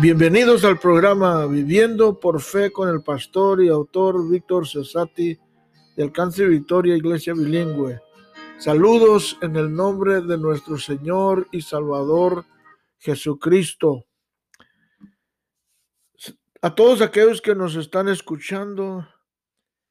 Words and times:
Bienvenidos 0.00 0.64
al 0.64 0.78
programa 0.78 1.46
Viviendo 1.46 2.18
por 2.18 2.40
Fe 2.40 2.72
con 2.72 2.88
el 2.88 3.02
pastor 3.02 3.62
y 3.62 3.68
autor 3.68 4.28
Víctor 4.28 4.66
Cesati 4.66 5.38
de 5.96 6.02
Alcance 6.02 6.46
Victoria 6.46 6.96
Iglesia 6.96 7.34
Bilingüe. 7.34 8.00
Saludos 8.58 9.38
en 9.42 9.54
el 9.54 9.72
nombre 9.72 10.22
de 10.22 10.38
nuestro 10.38 10.78
Señor 10.78 11.46
y 11.52 11.60
Salvador 11.60 12.46
Jesucristo. 12.98 14.06
A 16.62 16.74
todos 16.74 17.02
aquellos 17.02 17.42
que 17.42 17.54
nos 17.54 17.76
están 17.76 18.08
escuchando, 18.08 19.06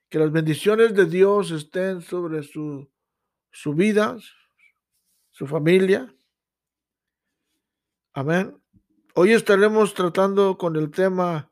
que 0.10 0.18
las 0.20 0.32
bendiciones 0.32 0.96
de 0.96 1.06
Dios 1.06 1.52
estén 1.52 2.02
sobre 2.02 2.42
su, 2.44 2.90
su 3.52 3.74
vida, 3.76 4.18
su 5.30 5.46
familia. 5.46 6.14
Amén. 8.14 8.61
Hoy 9.14 9.34
estaremos 9.34 9.94
tratando 9.94 10.58
con 10.58 10.78
el 10.78 10.90
tema 10.90 11.52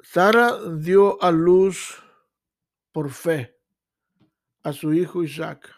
Sara 0.00 0.58
dio 0.76 1.22
a 1.22 1.30
luz 1.30 2.02
por 2.90 3.10
fe 3.10 3.56
a 4.64 4.72
su 4.72 4.92
hijo 4.92 5.22
Isaac. 5.22 5.72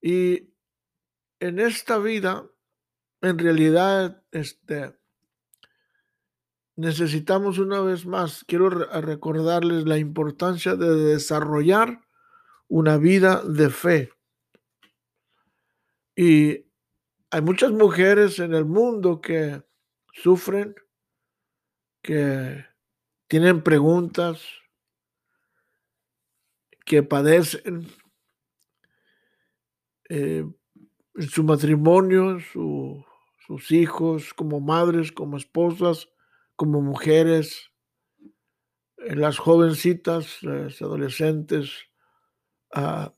Y 0.00 0.54
en 1.38 1.58
esta 1.58 1.98
vida, 1.98 2.50
en 3.20 3.38
realidad, 3.38 4.24
este, 4.30 4.98
necesitamos 6.76 7.58
una 7.58 7.82
vez 7.82 8.06
más, 8.06 8.42
quiero 8.44 8.70
recordarles 8.70 9.84
la 9.84 9.98
importancia 9.98 10.76
de 10.76 10.94
desarrollar 10.94 12.06
una 12.68 12.96
vida 12.96 13.42
de 13.44 13.68
fe. 13.68 14.12
Y 16.16 16.69
hay 17.30 17.42
muchas 17.42 17.70
mujeres 17.70 18.38
en 18.40 18.54
el 18.54 18.64
mundo 18.64 19.20
que 19.20 19.62
sufren, 20.12 20.74
que 22.02 22.64
tienen 23.28 23.62
preguntas, 23.62 24.44
que 26.84 27.04
padecen 27.04 27.86
eh, 30.08 30.44
en 31.14 31.28
su 31.28 31.44
matrimonio, 31.44 32.38
sus 32.40 33.70
hijos, 33.70 34.34
como 34.34 34.58
madres, 34.60 35.12
como 35.12 35.36
esposas, 35.36 36.08
como 36.56 36.80
mujeres, 36.82 37.70
en 38.96 39.20
las 39.20 39.38
jovencitas, 39.38 40.42
las 40.42 40.82
adolescentes, 40.82 41.70
ah, 42.72 43.14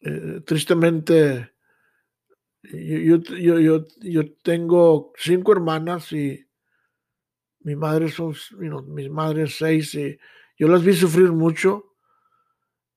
eh, 0.00 0.40
tristemente 0.46 1.55
yo, 2.72 3.16
yo, 3.18 3.58
yo, 3.58 3.84
yo, 4.00 4.32
tengo 4.42 5.12
cinco 5.16 5.52
hermanas 5.52 6.12
y 6.12 6.46
mi 7.60 7.76
madre 7.76 8.08
son, 8.08 8.34
mis 8.88 9.10
madres 9.10 9.56
seis 9.56 9.94
y 9.94 10.18
yo 10.58 10.68
las 10.68 10.82
vi 10.84 10.94
sufrir 10.94 11.32
mucho. 11.32 11.94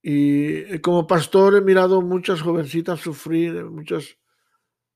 Y 0.01 0.79
como 0.79 1.07
pastor 1.07 1.55
he 1.55 1.61
mirado 1.61 2.01
muchas 2.01 2.41
jovencitas 2.41 3.01
sufrir, 3.01 3.65
muchas 3.65 4.17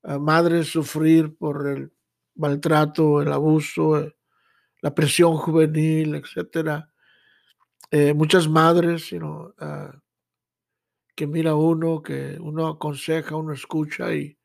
eh, 0.04 0.18
madres 0.18 0.68
sufrir 0.68 1.36
por 1.38 1.68
el 1.68 1.92
maltrato, 2.36 3.22
el 3.22 3.32
abuso, 3.32 4.00
eh, 4.00 4.16
la 4.82 4.94
presión 4.96 5.36
juvenil. 5.38 6.22
Eh, 7.92 8.14
muchas 8.14 8.48
madres, 8.48 9.10
ah, 9.60 10.00
que 11.16 11.28
mira 11.28 11.56
uno, 11.56 12.02
que 12.02 12.38
uno 12.40 12.68
aconseja, 12.68 13.36
uno 13.36 13.54
escucha 13.54 14.14
y, 14.16 14.38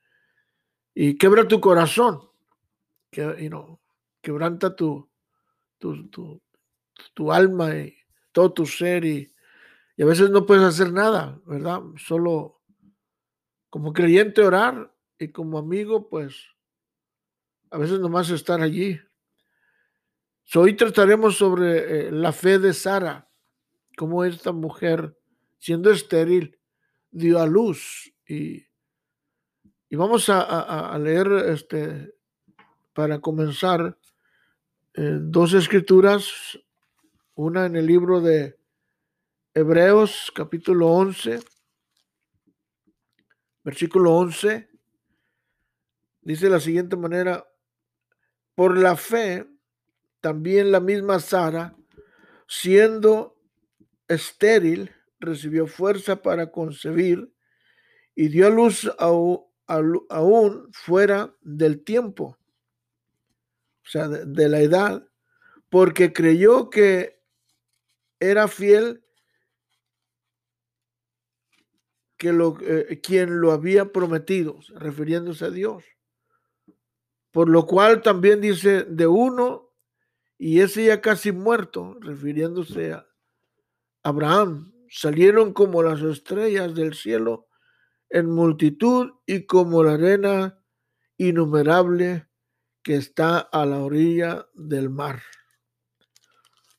y 1.00 1.16
quebra 1.16 1.46
tu 1.46 1.60
corazón, 1.60 2.28
que, 3.12 3.48
quebranta 4.20 4.74
tu, 4.74 5.08
tu, 5.78 6.42
tu, 7.14 7.32
alma 7.32 7.72
y 7.76 7.96
todo 8.32 8.52
tu 8.52 8.66
ser 8.66 9.04
y, 9.04 9.32
a 9.96 10.04
veces 10.04 10.30
no 10.30 10.44
puedes 10.44 10.64
hacer 10.64 10.92
nada, 10.92 11.40
¿verdad? 11.46 11.82
Solo 11.98 12.60
como 13.70 13.92
creyente 13.92 14.42
orar 14.42 14.92
y 15.20 15.28
como 15.28 15.58
amigo, 15.58 16.08
pues 16.08 16.34
a 17.70 17.78
veces 17.78 18.00
nomás 18.00 18.28
estar 18.30 18.60
allí. 18.60 19.00
hoy 20.52 20.74
trataremos 20.74 21.36
sobre 21.36 22.08
eh, 22.08 22.10
la 22.10 22.32
fe 22.32 22.58
de 22.58 22.74
Sara, 22.74 23.30
cómo 23.96 24.24
esta 24.24 24.50
mujer, 24.50 25.16
siendo 25.58 25.92
estéril, 25.92 26.58
dio 27.12 27.38
a 27.38 27.46
luz 27.46 28.12
y 28.26 28.67
y 29.90 29.96
vamos 29.96 30.28
a, 30.28 30.96
leer 30.98 31.28
este, 31.46 32.14
para 32.92 33.20
comenzar 33.20 33.96
eh, 34.94 35.18
dos 35.20 35.54
escrituras, 35.54 36.58
una 37.34 37.66
en 37.66 37.76
el 37.76 37.86
libro 37.86 38.20
de 38.20 38.58
Hebreos 39.54 40.30
capítulo 40.34 40.88
11, 40.88 41.40
versículo 43.64 44.14
11, 44.14 44.68
dice 46.20 46.44
de 46.44 46.50
la 46.50 46.60
siguiente 46.60 46.96
manera, 46.96 47.48
por 48.54 48.76
la 48.76 48.94
fe, 48.94 49.48
también 50.20 50.70
la 50.70 50.80
misma 50.80 51.18
Sara, 51.20 51.74
siendo 52.46 53.40
estéril, 54.06 54.90
recibió 55.18 55.66
fuerza 55.66 56.20
para 56.20 56.50
concebir 56.50 57.32
y 58.14 58.28
dio 58.28 58.48
a 58.48 58.50
luz 58.50 58.90
a, 58.98 59.10
aún 59.68 60.68
fuera 60.72 61.34
del 61.42 61.84
tiempo, 61.84 62.38
o 63.84 63.90
sea, 63.90 64.08
de, 64.08 64.48
la 64.48 64.60
edad, 64.60 65.06
porque 65.68 66.12
creyó 66.12 66.70
que 66.70 67.22
era 68.18 68.48
fiel 68.48 69.04
que 72.16 72.32
lo, 72.32 72.58
eh, 72.62 73.00
quien 73.00 73.40
lo 73.40 73.52
había 73.52 73.92
prometido, 73.92 74.58
refiriéndose 74.74 75.44
a 75.44 75.50
Dios. 75.50 75.84
Por 77.30 77.48
lo 77.48 77.66
cual 77.66 78.02
también 78.02 78.40
dice 78.40 78.84
de 78.84 79.06
uno, 79.06 79.70
y 80.38 80.60
ese 80.60 80.86
ya 80.86 81.00
casi 81.00 81.30
muerto, 81.30 81.96
refiriéndose 82.00 82.92
a 82.92 83.06
Abraham, 84.02 84.72
salieron 84.88 85.52
como 85.52 85.82
las 85.82 86.00
estrellas 86.00 86.74
del 86.74 86.94
cielo 86.94 87.47
en 88.10 88.30
multitud 88.30 89.12
y 89.26 89.46
como 89.46 89.82
la 89.82 89.94
arena 89.94 90.62
innumerable 91.16 92.28
que 92.82 92.96
está 92.96 93.38
a 93.38 93.66
la 93.66 93.80
orilla 93.80 94.46
del 94.54 94.88
mar. 94.88 95.22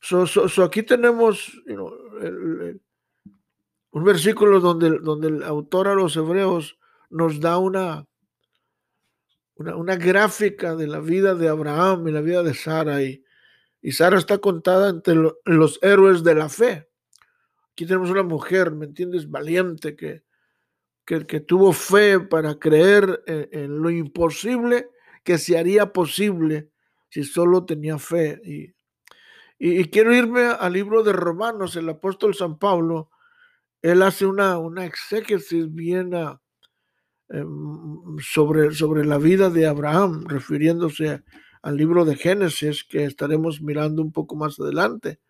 So, 0.00 0.24
aquí 0.64 0.82
tenemos 0.82 1.52
un 3.90 4.04
versículo 4.04 4.60
donde, 4.60 4.98
donde 4.98 5.28
el 5.28 5.42
autor 5.42 5.88
a 5.88 5.94
los 5.94 6.16
hebreos 6.16 6.78
nos 7.10 7.38
da 7.38 7.58
una, 7.58 8.08
una, 9.56 9.96
gráfica 9.96 10.74
de 10.74 10.86
la 10.86 11.00
vida 11.00 11.34
de 11.34 11.48
Abraham 11.48 12.08
y 12.08 12.12
la 12.12 12.22
vida 12.22 12.42
de 12.42 12.54
Sara. 12.54 13.02
Y, 13.02 13.22
y 13.82 13.92
Sara 13.92 14.18
está 14.18 14.38
contada 14.38 14.88
entre 14.88 15.16
los 15.44 15.78
héroes 15.82 16.24
de 16.24 16.34
la 16.34 16.48
fe. 16.48 16.88
Aquí 17.72 17.84
tenemos 17.84 18.10
una 18.10 18.22
mujer, 18.22 18.72
¿me 18.72 18.86
entiendes? 18.86 19.30
Valiente 19.30 19.96
que, 19.96 20.24
que, 21.04 21.40
tuvo 21.40 21.72
fe 21.72 22.20
para 22.20 22.58
creer 22.58 23.22
en, 23.26 23.82
lo 23.82 23.90
imposible 23.90 24.88
que 25.24 25.38
se 25.38 25.58
haría 25.58 25.92
posible 25.92 26.70
si 27.08 27.24
solo 27.24 27.64
tenía 27.64 27.98
fe. 27.98 28.40
Y, 28.44 28.74
y, 29.58 29.84
quiero 29.86 30.14
irme 30.14 30.42
al 30.44 30.72
libro 30.72 31.02
de 31.02 31.12
Romanos, 31.12 31.74
el 31.76 31.88
apóstol 31.88 32.34
San 32.34 32.58
Pablo, 32.58 33.10
él 33.82 34.02
hace 34.02 34.26
una, 34.26 34.58
una 34.58 34.84
exégesis 34.84 35.72
bien 35.72 36.14
ah, 36.14 36.40
em, 37.28 38.18
sobre, 38.20 38.72
sobre 38.72 39.04
la 39.04 39.18
vida 39.18 39.50
de 39.50 39.66
Abraham, 39.66 40.26
refiriéndose 40.28 41.22
al 41.62 41.76
libro 41.76 42.04
de 42.04 42.16
Génesis 42.16 42.84
que 42.84 43.04
estaremos 43.04 43.60
mirando 43.60 44.02
un 44.02 44.12
poco 44.12 44.36
más 44.36 44.58
adelante. 44.60 45.20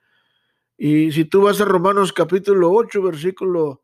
Y 0.76 1.12
si 1.12 1.24
tú 1.24 1.42
vas 1.42 1.60
a 1.60 1.64
Romanos 1.64 2.12
capítulo 2.12 2.72
8, 2.72 3.02
versículo 3.02 3.82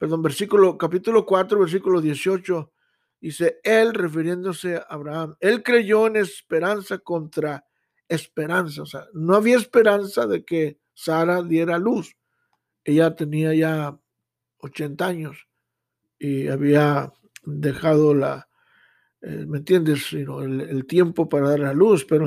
perdón, 0.00 0.22
versículo, 0.22 0.78
capítulo 0.78 1.26
4, 1.26 1.60
versículo 1.60 2.00
18, 2.00 2.72
dice, 3.20 3.60
él 3.62 3.92
refiriéndose 3.92 4.76
a 4.76 4.86
Abraham, 4.88 5.36
él 5.40 5.62
creyó 5.62 6.06
en 6.06 6.16
esperanza 6.16 6.96
contra 7.00 7.66
esperanza, 8.08 8.80
o 8.80 8.86
sea, 8.86 9.04
no 9.12 9.34
había 9.34 9.58
esperanza 9.58 10.26
de 10.26 10.42
que 10.42 10.78
Sara 10.94 11.42
diera 11.42 11.78
luz. 11.78 12.16
Ella 12.82 13.14
tenía 13.14 13.52
ya 13.52 14.00
80 14.60 15.06
años 15.06 15.46
y 16.18 16.48
había 16.48 17.12
dejado 17.44 18.14
la, 18.14 18.48
eh, 19.20 19.44
¿me 19.46 19.58
entiendes? 19.58 20.14
el, 20.14 20.86
tiempo 20.86 21.28
para 21.28 21.50
dar 21.50 21.64
a 21.64 21.74
luz, 21.74 22.06
pero, 22.06 22.26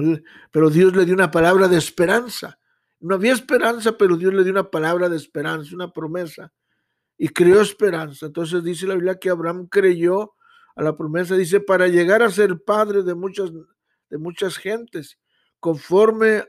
pero 0.52 0.70
Dios 0.70 0.96
le 0.96 1.06
dio 1.06 1.16
una 1.16 1.32
palabra 1.32 1.68
de 1.68 1.80
esperanza. 1.80 2.60
No 3.00 3.16
había 3.16 3.34
esperanza, 3.34 3.98
pero 3.98 4.16
Dios 4.16 4.32
le 4.32 4.44
dio 4.44 4.52
una 4.52 4.70
palabra 4.70 5.10
de 5.10 5.18
esperanza, 5.18 5.74
una 5.74 5.92
promesa 5.92 6.54
y 7.18 7.30
creó 7.30 7.62
esperanza. 7.62 8.28
Entonces 8.28 8.64
dice 8.64 8.88
la 8.88 8.96
Biblia 8.96 9.20
que 9.20 9.30
Abraham 9.30 9.68
creyó 9.68 10.34
a 10.76 10.84
la 10.84 10.98
promesa, 10.98 11.36
dice, 11.36 11.60
para 11.60 11.88
llegar 11.88 12.24
a 12.24 12.32
ser 12.32 12.64
padre 12.64 13.04
de 13.04 13.14
muchas, 13.14 13.52
de 14.10 14.18
muchas 14.18 14.58
gentes, 14.58 15.20
conforme 15.60 16.46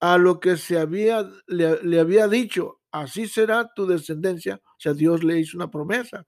a 0.00 0.18
lo 0.18 0.40
que 0.40 0.56
se 0.56 0.78
había, 0.78 1.28
le, 1.46 2.00
había 2.00 2.28
dicho, 2.28 2.80
así 2.90 3.26
será 3.26 3.72
tu 3.74 3.86
descendencia. 3.86 4.60
O 4.64 4.80
sea, 4.80 4.94
Dios 4.94 5.24
le 5.24 5.38
hizo 5.38 5.56
una 5.56 5.70
promesa. 5.70 6.26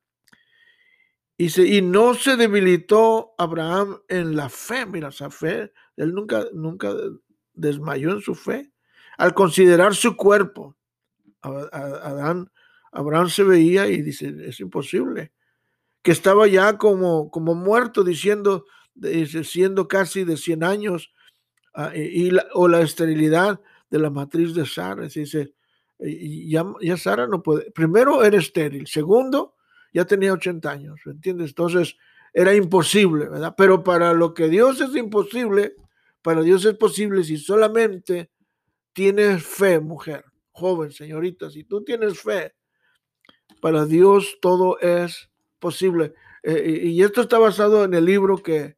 Y, 1.37 1.77
y 1.77 1.83
no 1.83 2.15
se 2.15 2.37
debilitó 2.37 3.35
Abraham 3.37 4.01
en 4.09 4.37
la 4.37 4.49
fe, 4.49 4.87
mira, 4.87 5.09
esa 5.09 5.29
fe, 5.29 5.73
él 5.97 6.15
nunca, 6.15 6.47
nunca 6.53 6.95
desmayó 7.53 8.13
en 8.13 8.21
su 8.21 8.35
fe. 8.35 8.73
Al 9.19 9.35
considerar 9.35 9.95
su 9.95 10.17
cuerpo, 10.17 10.77
Adán, 11.43 12.51
Abraham 12.95 13.29
se 13.29 13.45
veía 13.45 13.89
y 13.89 14.03
dice, 14.03 14.35
es 14.41 14.61
imposible, 14.61 15.33
que 16.03 16.13
estaba 16.13 16.47
ya 16.47 16.79
como, 16.79 17.31
como 17.31 17.55
muerto, 17.55 18.05
diciendo, 18.05 18.65
siendo 19.45 19.89
casi 19.89 20.25
de 20.25 20.37
100 20.37 20.65
años, 20.65 21.15
Ah, 21.75 21.91
y 21.95 22.31
o 22.53 22.69
la 22.69 22.83
esterilidad 22.83 23.61
de 23.91 23.99
la 23.99 24.09
matriz 24.09 24.55
de 24.55 24.65
Sara. 24.65 25.09
Dice, 25.09 25.55
ya, 25.99 26.65
ya 26.81 26.97
Sara 26.97 27.27
no 27.27 27.43
puede. 27.43 27.73
Primero 27.73 28.23
era 28.23 28.39
estéril. 28.39 28.87
Segundo, 28.87 29.57
ya 29.93 30.05
tenía 30.05 30.33
80 30.33 30.71
años. 30.71 31.01
¿Entiendes? 31.05 31.49
Entonces 31.49 31.97
era 32.33 32.55
imposible, 32.55 33.29
¿verdad? 33.29 33.55
Pero 33.57 33.83
para 33.83 34.13
lo 34.13 34.35
que 34.35 34.49
Dios 34.49 34.81
es 34.81 34.95
imposible, 34.95 35.75
para 36.23 36.43
Dios 36.43 36.65
es 36.65 36.75
posible 36.75 37.25
si 37.25 37.39
solamente 37.39 38.31
tienes 38.93 39.45
fe, 39.45 39.81
mujer, 39.81 40.25
joven, 40.53 40.93
señorita. 40.93 41.51
Si 41.51 41.65
tú 41.65 41.83
tienes 41.83 42.21
fe, 42.21 42.55
para 43.65 43.87
Dios 43.87 44.37
todo 44.43 44.79
es 44.81 45.31
posible. 45.59 46.13
Eh, 46.43 46.83
y 46.85 47.03
esto 47.03 47.23
está 47.23 47.39
basado 47.39 47.85
en 47.85 47.95
el 47.95 48.05
libro 48.05 48.37
que, 48.37 48.77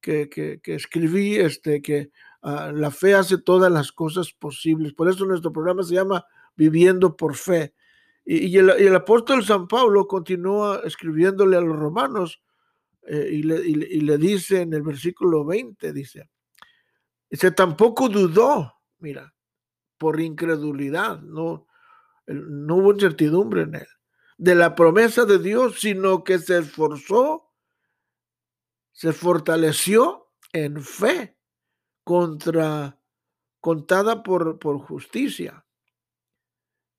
que, 0.00 0.60
escribí, 0.64 1.36
este, 1.36 1.82
que 1.82 2.10
Ah, 2.42 2.72
la 2.74 2.90
fe 2.90 3.14
hace 3.14 3.38
todas 3.38 3.70
las 3.70 3.92
cosas 3.92 4.32
posibles. 4.32 4.92
Por 4.92 5.08
eso 5.08 5.24
nuestro 5.24 5.52
programa 5.52 5.84
se 5.84 5.94
llama 5.94 6.26
Viviendo 6.56 7.16
por 7.16 7.36
Fe. 7.36 7.72
Y, 8.24 8.56
el, 8.56 8.94
apóstol 8.94 9.44
San 9.44 9.66
Pablo 9.66 10.06
continúa 10.06 10.80
escribiéndole 10.84 11.56
a 11.56 11.60
los 11.60 11.76
romanos 11.76 12.42
eh, 13.02 13.28
y, 13.32 13.42
le, 13.42 14.18
dice 14.18 14.62
en 14.62 14.74
el 14.74 14.82
versículo 14.82 15.44
20, 15.44 15.92
dice, 15.92 16.28
dice, 17.28 17.50
tampoco 17.50 18.08
dudó, 18.08 18.74
mira, 19.00 19.34
por 19.98 20.20
incredulidad, 20.20 21.20
no, 21.20 21.66
no 22.28 22.76
hubo 22.76 22.92
incertidumbre 22.92 23.62
en 23.62 23.74
él, 23.74 23.88
de 24.42 24.56
la 24.56 24.74
promesa 24.74 25.24
de 25.24 25.38
Dios, 25.38 25.78
sino 25.78 26.24
que 26.24 26.40
se 26.40 26.58
esforzó, 26.58 27.48
se 28.90 29.12
fortaleció 29.12 30.32
en 30.52 30.82
fe 30.82 31.38
contra, 32.02 32.98
contada 33.60 34.24
por, 34.24 34.58
por 34.58 34.80
justicia. 34.80 35.64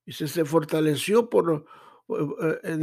Y 0.05 0.13
se, 0.13 0.29
se 0.29 0.45
fortaleció 0.45 1.29
por, 1.29 1.65
eh, 2.07 2.59
eh, 2.63 2.77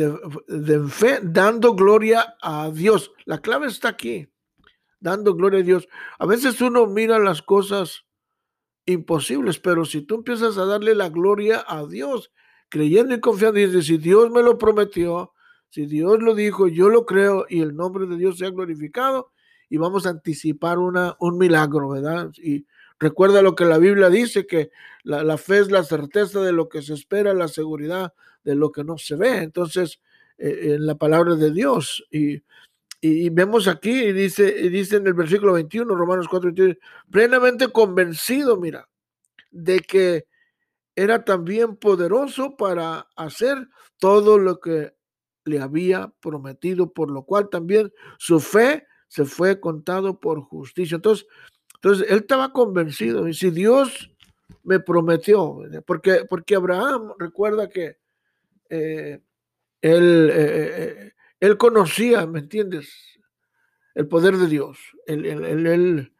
de, 0.49 0.89
fe, 0.91 1.21
dando 1.23 1.75
gloria 1.75 2.37
a 2.43 2.71
Dios. 2.71 3.13
La 3.25 3.41
clave 3.41 3.67
está 3.67 3.89
aquí, 3.89 4.31
dando 4.99 5.35
gloria 5.35 5.61
a 5.61 5.65
Dios. 5.65 5.89
A 6.19 6.27
veces 6.27 6.61
uno 6.61 6.87
mira 6.87 7.19
las 7.19 7.41
cosas 7.41 8.05
imposibles, 8.85 9.59
pero 9.59 9.87
si 9.87 10.03
tú 10.03 10.17
empiezas 10.17 10.59
a 10.59 10.67
darle 10.67 10.95
la 10.95 11.09
gloria 11.09 11.65
a 11.67 11.87
Dios, 11.87 12.31
creyendo 12.71 13.15
y 13.15 13.21
confiando, 13.21 13.61
y 13.61 13.67
dices, 13.67 13.87
si 13.87 13.99
Dios 13.99 14.31
me 14.31 14.43
lo 14.43 14.57
prometió, 14.57 15.35
si 15.69 15.87
Dios 15.87 16.23
lo 16.23 16.35
dijo, 16.35 16.69
yo 16.69 16.89
lo 16.89 17.05
creo 17.05 17.45
y 17.49 17.61
el 17.61 17.77
nombre 17.77 18.07
de 18.07 18.17
Dios 18.17 18.39
sea 18.39 18.51
glorificado, 18.51 19.33
y 19.69 19.77
vamos 19.77 20.07
a 20.07 20.11
anticipar 20.11 20.79
una, 20.79 21.17
un 21.21 21.37
milagro, 21.37 21.91
¿verdad? 21.91 22.31
Y 22.39 22.67
recuerda 22.99 23.43
lo 23.43 23.55
que 23.55 23.65
la 23.65 23.79
Biblia 23.79 24.09
dice, 24.09 24.47
que 24.47 24.71
la, 25.03 25.37
fe 25.37 25.59
es 25.59 25.71
la 25.71 25.85
certeza 25.85 26.41
de 26.41 26.53
lo 26.53 26.69
que 26.69 26.83
se 26.83 26.95
espera, 26.95 27.35
la 27.35 27.49
seguridad 27.49 28.13
de 28.45 28.55
lo 28.55 28.73
que 28.73 28.85
no 28.85 28.99
se 28.99 29.17
ve. 29.17 29.39
Entonces, 29.39 30.01
eh, 30.39 30.75
en 30.75 30.87
la 30.87 30.97
palabra 30.97 31.37
de 31.37 31.53
Dios. 31.53 32.05
Y, 32.11 32.43
y, 33.01 33.31
vemos 33.31 33.69
aquí, 33.69 34.13
dice, 34.13 34.55
y 34.61 34.69
dice 34.69 34.97
en 34.97 35.07
el 35.07 35.15
versículo 35.15 35.53
21, 35.55 35.95
Romanos 35.95 36.27
4, 36.29 36.53
21, 36.53 36.75
plenamente 37.11 37.69
convencido, 37.69 38.57
mira, 38.57 38.89
de 39.51 39.81
que 39.81 40.27
era 40.97 41.25
también 41.25 41.77
poderoso 41.77 42.57
para 42.57 43.09
hacer 43.17 43.69
todo 43.99 44.39
lo 44.39 44.61
que 44.61 44.95
le 45.45 45.61
había 45.61 46.13
prometido, 46.21 46.93
por 46.93 47.11
lo 47.11 47.25
cual 47.25 47.49
también 47.49 47.93
su 48.19 48.41
fe 48.41 48.87
se 49.09 49.25
fue 49.25 49.61
contado 49.61 50.21
por 50.21 50.41
justicia. 50.43 50.97
Entonces, 50.97 51.27
entonces 51.75 52.07
él 52.11 52.19
estaba 52.19 52.53
convencido. 52.53 53.27
Y 53.27 53.35
si 53.35 53.51
Dios 53.51 54.11
me 54.63 54.81
prometió, 54.81 55.59
porque, 55.87 56.27
porque 56.29 56.55
Abraham 56.55 57.15
recuerda 57.19 57.69
que 57.69 57.99
eh, 58.69 59.21
él, 59.81 60.31
eh, 60.33 60.75
eh, 60.77 61.13
él, 61.41 61.57
conocía, 61.57 62.27
¿me 62.27 62.41
entiendes? 62.41 62.93
El 63.95 64.07
poder 64.09 64.37
de 64.37 64.47
Dios. 64.47 64.79
Él, 65.07 65.25
él, 65.25 65.67
él, 65.67 66.13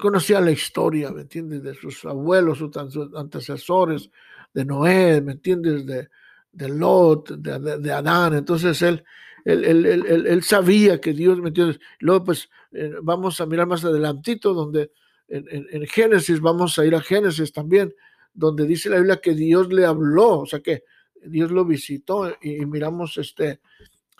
conocía 0.00 0.40
la 0.40 0.50
historia, 0.50 1.10
¿me 1.10 1.22
entiendes? 1.22 1.62
De 1.62 1.74
sus 1.74 2.04
abuelos, 2.04 2.58
sus 2.58 2.70
antecesores, 3.16 4.10
de 4.54 4.64
Noé, 4.64 5.20
¿me 5.20 5.32
entiendes? 5.32 5.86
De, 5.86 6.08
de 6.52 6.68
Lot, 6.68 7.30
de, 7.30 7.78
de 7.78 7.92
Adán. 7.92 8.34
Entonces 8.34 8.80
él, 8.82 9.04
él, 9.44 10.42
sabía 10.42 11.00
que 11.00 11.12
Dios, 11.12 11.38
¿me 11.40 11.48
entiendes? 11.48 11.80
Luego, 11.98 12.24
pues, 12.24 12.48
eh, 12.72 12.92
vamos 13.02 13.40
a 13.40 13.46
mirar 13.46 13.66
más 13.66 13.84
adelantito, 13.84 14.54
donde 14.54 14.92
en, 15.28 15.86
Génesis, 15.86 16.40
vamos 16.40 16.78
a 16.78 16.84
ir 16.84 16.94
a 16.94 17.00
Génesis 17.00 17.52
también, 17.52 17.94
donde 18.34 18.66
dice 18.66 18.90
la 18.90 18.96
Biblia 18.96 19.20
que 19.20 19.34
Dios 19.34 19.72
le 19.72 19.86
habló, 19.86 20.40
o 20.40 20.46
sea 20.46 20.60
que 20.60 20.84
Dios 21.24 21.50
lo 21.50 21.64
visitó 21.64 22.32
y, 22.40 22.64
miramos 22.66 23.16
este, 23.16 23.60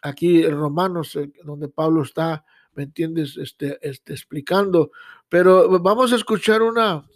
aquí 0.03 0.43
en 0.43 0.56
Romanos, 0.56 1.14
eh, 1.17 1.32
donde 1.44 1.69
Pablo 1.69 2.03
está, 2.03 2.44
¿me 2.75 2.85
entiendes? 2.85 3.37
Este, 3.37 3.79
este, 3.83 4.13
explicando. 4.13 4.91
Pero 5.29 5.81
vamos 5.81 6.13
a 6.13 6.17
escuchar 6.17 6.63
una, 6.63 7.07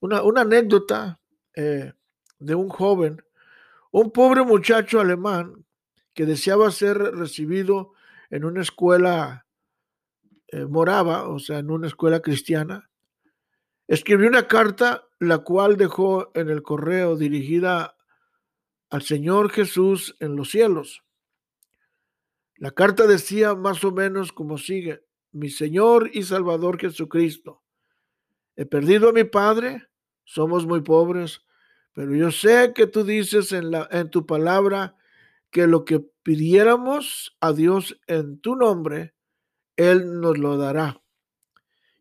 una, 0.00 0.40
anécdota 0.40 1.20
eh, 1.54 1.92
de 2.38 2.54
un 2.54 2.68
joven, 2.68 3.22
un 3.90 4.10
pobre 4.10 4.42
muchacho 4.42 5.00
alemán 5.00 5.64
que 6.14 6.26
deseaba 6.26 6.70
ser 6.70 6.98
recibido 6.98 7.92
en 8.30 8.44
una 8.44 8.62
escuela 8.62 9.46
eh, 10.48 10.66
morava, 10.66 11.28
o 11.28 11.38
sea, 11.38 11.58
en 11.58 11.70
una 11.70 11.86
escuela 11.86 12.20
cristiana, 12.20 12.90
escribió 13.86 14.28
una 14.28 14.46
carta 14.46 15.06
la 15.18 15.38
cual 15.38 15.76
dejó 15.76 16.30
en 16.34 16.50
el 16.50 16.62
correo 16.62 17.16
dirigida 17.16 17.96
al 18.90 19.02
Señor 19.02 19.50
Jesús 19.50 20.16
en 20.20 20.36
los 20.36 20.50
cielos. 20.50 21.04
La 22.62 22.70
carta 22.70 23.08
decía 23.08 23.56
más 23.56 23.82
o 23.82 23.90
menos 23.90 24.30
como 24.30 24.56
sigue, 24.56 25.04
mi 25.32 25.50
Señor 25.50 26.10
y 26.12 26.22
Salvador 26.22 26.78
Jesucristo, 26.78 27.60
he 28.54 28.66
perdido 28.66 29.08
a 29.08 29.12
mi 29.12 29.24
Padre, 29.24 29.88
somos 30.22 30.64
muy 30.64 30.80
pobres, 30.80 31.44
pero 31.92 32.14
yo 32.14 32.30
sé 32.30 32.72
que 32.72 32.86
tú 32.86 33.02
dices 33.02 33.50
en, 33.50 33.72
la, 33.72 33.88
en 33.90 34.10
tu 34.10 34.26
palabra 34.26 34.96
que 35.50 35.66
lo 35.66 35.84
que 35.84 36.06
pidiéramos 36.22 37.36
a 37.40 37.52
Dios 37.52 38.00
en 38.06 38.40
tu 38.40 38.54
nombre, 38.54 39.16
Él 39.74 40.20
nos 40.20 40.38
lo 40.38 40.56
dará. 40.56 41.02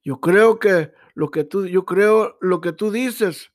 Yo 0.03 0.22
creo 0.22 0.60
que 0.60 0.91
lo 1.15 1.32
que 1.32 1.44
tú, 1.44 1.65
yo 1.65 1.86
creo 1.86 2.38
lo 2.39 2.62
que 2.62 2.72
tú 2.72 2.91
dices, 2.91 3.51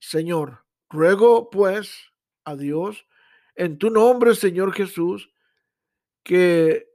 Señor. 0.00 0.64
Ruego 0.90 1.50
pues 1.50 2.10
a 2.44 2.56
Dios 2.56 3.06
en 3.54 3.78
tu 3.78 3.90
nombre, 3.90 4.34
Señor 4.34 4.72
Jesús, 4.72 5.31
que 6.22 6.88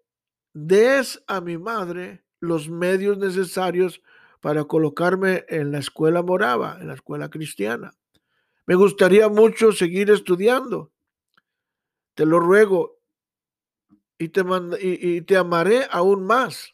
des 0.54 1.24
a 1.28 1.42
mi 1.42 1.58
madre 1.58 2.24
los 2.40 2.70
medios 2.70 3.18
necesarios 3.18 4.02
para 4.42 4.66
colocarme 4.66 5.46
en 5.50 5.72
la 5.72 5.80
escuela 5.80 6.22
morava, 6.22 6.78
en 6.80 6.88
la 6.88 6.94
escuela 6.94 7.30
cristiana. 7.30 7.94
Me 8.66 8.76
gustaría 8.76 9.30
mucho 9.30 9.72
seguir 9.72 10.12
estudiando 10.12 10.92
te 12.18 12.26
lo 12.26 12.40
ruego 12.40 13.00
y 14.18 14.30
te, 14.30 15.38
amaré 15.38 15.86
aún 15.92 16.26
más. 16.26 16.74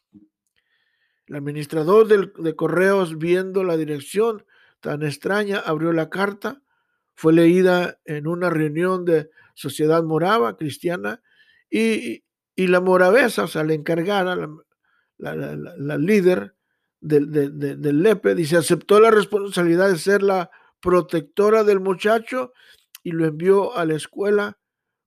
El 1.27 1.35
administrador 1.35 2.07
de 2.07 2.55
correos, 2.55 3.17
viendo 3.17 3.65
la 3.65 3.75
dirección 3.75 4.45
tan 4.79 5.03
extraña, 5.03 5.59
abrió 5.59 5.91
la 5.91 6.09
carta, 6.09 6.61
fue 7.13 7.33
leída 7.33 7.99
en 8.05 8.27
una 8.27 8.49
reunión 8.49 9.03
de 9.03 9.31
sociedad 9.53 10.01
morava 10.01 10.55
cristiana 10.55 11.21
y, 11.69 12.23
la 12.55 12.81
moravesa, 12.81 13.43
o 13.43 13.47
sea, 13.47 13.63
la 13.63 13.73
encargada, 13.73 14.35
la, 15.17 15.97
líder 15.97 16.55
del, 17.01 17.31
del 17.31 18.03
LEPE, 18.03 18.35
dice, 18.35 18.57
aceptó 18.57 18.99
la 18.99 19.11
responsabilidad 19.11 19.89
de 19.89 19.97
ser 19.97 20.21
la 20.23 20.51
protectora 20.79 21.63
del 21.63 21.79
muchacho 21.79 22.53
y 23.03 23.11
lo 23.11 23.25
envió 23.25 23.75
a 23.75 23.85
la 23.85 23.95
escuela 23.95 24.57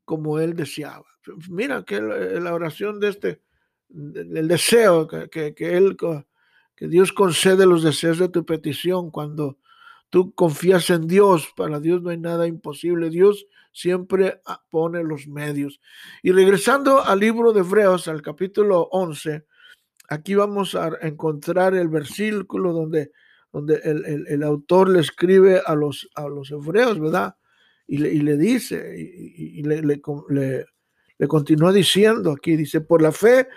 como 0.05 0.39
él 0.39 0.55
deseaba. 0.55 1.07
Mira 1.49 1.85
que 1.85 2.01
la 2.01 2.55
oración 2.55 3.01
de 3.01 3.09
este, 3.09 3.43
el 3.91 4.49
deseo 4.49 5.07
que, 5.07 5.55
que, 5.55 5.77
él, 5.77 5.97
que 6.77 6.89
Dios 6.89 7.13
concede 7.13 7.67
los 7.67 7.83
deseos 7.83 8.19
de 8.19 8.29
tu 8.29 8.45
petición 8.45 9.11
cuando 9.11 9.59
tú 10.17 10.33
confías 10.35 10.89
en 10.89 11.07
Dios. 11.07 11.53
Para 11.55 11.79
Dios 11.79 12.01
no 12.01 12.09
hay 12.09 12.17
nada 12.17 12.47
imposible. 12.47 13.11
Dios 13.11 13.47
siempre 13.71 14.41
ah, 14.47 14.65
pone 14.71 15.05
los 15.05 15.29
medios. 15.29 15.79
Y 16.23 16.33
regresando 16.33 17.05
al 17.05 17.21
libro 17.21 17.53
de 17.53 17.61
Hebreos, 17.61 18.09
al 18.09 18.23
capítulo 18.23 18.89
11, 18.93 19.45
aquí 20.09 20.35
vamos 20.35 20.75
a 20.75 20.91
encontrar 21.03 21.75
el 21.75 21.89
versículo 21.89 22.73
donde, 22.73 23.13
donde 23.53 23.75
el, 23.85 24.43
autor 24.43 24.89
le 24.89 25.01
escribe 25.01 25.61
a 25.67 25.75
los, 25.75 26.09
a 26.15 26.27
los 26.29 26.51
hebreos, 26.51 26.99
¿verdad? 26.99 27.37
Y 27.87 27.99
le, 27.99 28.11
y 28.11 28.21
le 28.21 28.39
dice, 28.39 28.95
y, 28.99 29.63
le, 29.65 29.83
le, 29.83 30.01
le, 31.19 31.29
continúa 31.29 31.75
diciendo 31.75 32.33
aquí, 32.33 32.57
dice, 32.57 32.81
por 32.81 33.03
la 33.03 33.13
fe, 33.13 33.49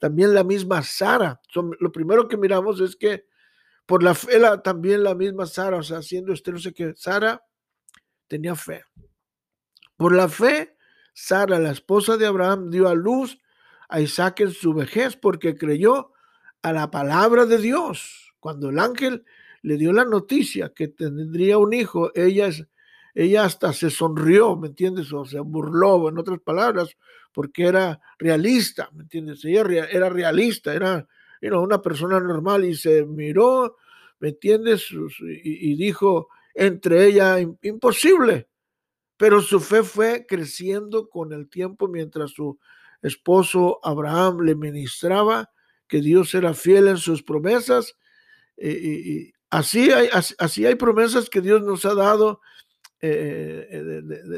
también 0.00 0.34
la 0.34 0.42
misma 0.42 0.82
Sara. 0.82 1.40
lo 1.78 1.92
primero 1.92 2.26
que 2.26 2.36
miramos 2.36 2.80
es 2.80 2.96
que 2.96 3.27
por 3.88 4.02
la 4.02 4.14
fe 4.14 4.38
también 4.62 5.02
la 5.02 5.14
misma 5.14 5.46
Sara, 5.46 5.78
o 5.78 5.82
sea, 5.82 6.02
siendo 6.02 6.34
estéril, 6.34 6.74
que 6.74 6.92
Sara 6.94 7.42
tenía 8.26 8.54
fe. 8.54 8.84
Por 9.96 10.14
la 10.14 10.28
fe, 10.28 10.76
Sara, 11.14 11.58
la 11.58 11.70
esposa 11.70 12.18
de 12.18 12.26
Abraham, 12.26 12.68
dio 12.68 12.86
a 12.86 12.94
luz 12.94 13.38
a 13.88 14.02
Isaac 14.02 14.40
en 14.40 14.50
su 14.50 14.74
vejez 14.74 15.16
porque 15.16 15.56
creyó 15.56 16.12
a 16.60 16.74
la 16.74 16.90
palabra 16.90 17.46
de 17.46 17.56
Dios. 17.56 18.34
Cuando 18.40 18.68
el 18.68 18.78
ángel 18.78 19.24
le 19.62 19.78
dio 19.78 19.94
la 19.94 20.04
noticia 20.04 20.74
que 20.74 20.88
tendría 20.88 21.56
un 21.56 21.72
hijo, 21.72 22.12
ella, 22.14 22.50
ella 23.14 23.44
hasta 23.46 23.72
se 23.72 23.88
sonrió, 23.88 24.54
¿me 24.54 24.68
entiendes? 24.68 25.10
O 25.14 25.24
se 25.24 25.40
burló, 25.40 26.10
en 26.10 26.18
otras 26.18 26.40
palabras, 26.40 26.94
porque 27.32 27.64
era 27.64 28.02
realista, 28.18 28.90
¿me 28.92 29.04
entiendes? 29.04 29.42
Ella 29.46 29.62
era 29.90 30.10
realista, 30.10 30.74
era 30.74 31.08
una 31.42 31.80
persona 31.82 32.20
normal 32.20 32.64
y 32.64 32.74
se 32.74 33.04
miró, 33.04 33.76
¿me 34.20 34.30
entiendes? 34.30 34.86
Y, 35.44 35.76
dijo 35.76 36.28
entre 36.54 37.06
ella, 37.06 37.38
imposible. 37.62 38.48
Pero 39.16 39.40
su 39.40 39.60
fe 39.60 39.82
fue 39.82 40.26
creciendo 40.28 41.08
con 41.08 41.32
el 41.32 41.48
tiempo 41.48 41.88
mientras 41.88 42.32
su 42.32 42.58
esposo 43.02 43.80
Abraham 43.82 44.40
le 44.40 44.54
ministraba 44.54 45.50
que 45.86 46.00
Dios 46.00 46.34
era 46.34 46.54
fiel 46.54 46.88
en 46.88 46.98
sus 46.98 47.22
promesas. 47.22 47.96
Y, 48.56 49.32
así, 49.50 49.90
hay, 49.90 50.08
así, 50.38 50.66
hay 50.66 50.74
promesas 50.74 51.30
que 51.30 51.40
Dios 51.40 51.62
nos 51.62 51.84
ha 51.84 51.94
dado 51.94 52.40
eh, 53.00 53.68
eh, 53.70 53.82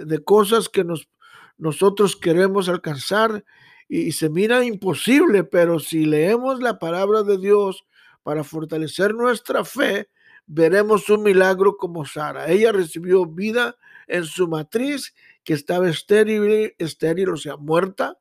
de, 0.04 0.24
cosas 0.24 0.68
que 0.68 0.84
nos, 0.84 1.08
nosotros 1.56 2.16
queremos 2.16 2.68
alcanzar 2.68 3.44
y, 3.92 4.12
se 4.12 4.30
mira 4.30 4.64
imposible, 4.64 5.42
pero 5.42 5.80
si 5.80 6.04
leemos 6.04 6.62
la 6.62 6.78
palabra 6.78 7.24
de 7.24 7.38
Dios 7.38 7.84
para 8.22 8.44
fortalecer 8.44 9.14
nuestra 9.14 9.64
fe, 9.64 10.08
veremos 10.46 11.10
un 11.10 11.24
milagro 11.24 11.76
como 11.76 12.06
Sara. 12.06 12.48
Ella 12.48 12.70
recibió 12.70 13.26
vida 13.26 13.76
en 14.06 14.24
su 14.24 14.46
matriz 14.46 15.12
que 15.42 15.54
estaba 15.54 15.88
estéril, 15.90 16.72
estéril 16.78 17.30
o 17.30 17.36
sea, 17.36 17.56
muerta, 17.56 18.16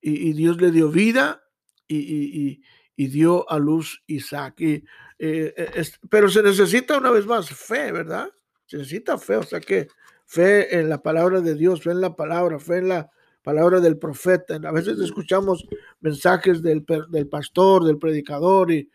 y, 0.00 0.32
Dios 0.32 0.60
le 0.60 0.72
dio 0.72 0.88
vida 0.88 1.44
y, 1.86 2.60
dio 2.96 3.48
a 3.48 3.60
luz 3.60 4.02
Isaac. 4.08 4.60
Eh, 4.60 4.82
eh, 5.20 5.84
pero 6.10 6.28
se 6.28 6.42
necesita 6.42 6.98
una 6.98 7.12
vez 7.12 7.24
más 7.24 7.48
fe, 7.50 7.92
¿verdad? 7.92 8.28
Se 8.66 8.78
necesita 8.78 9.16
fe, 9.16 9.36
o 9.36 9.44
sea 9.44 9.60
que 9.60 9.86
fe 10.26 10.76
en 10.76 10.88
la 10.88 11.00
palabra 11.02 11.40
de 11.40 11.54
Dios, 11.54 11.82
fe 11.82 11.92
en 11.92 12.00
la 12.00 12.16
palabra, 12.16 12.58
fe 12.58 12.78
en 12.78 12.88
la 12.88 13.10
palabra 13.42 13.80
del 13.80 13.98
profeta. 13.98 14.54
A 14.56 14.72
veces 14.72 14.98
escuchamos 15.00 15.66
mensajes 16.00 16.62
del, 16.62 16.84
del 17.10 17.28
pastor, 17.28 17.84
del 17.84 17.98
predicador 17.98 18.70
y, 18.70 18.90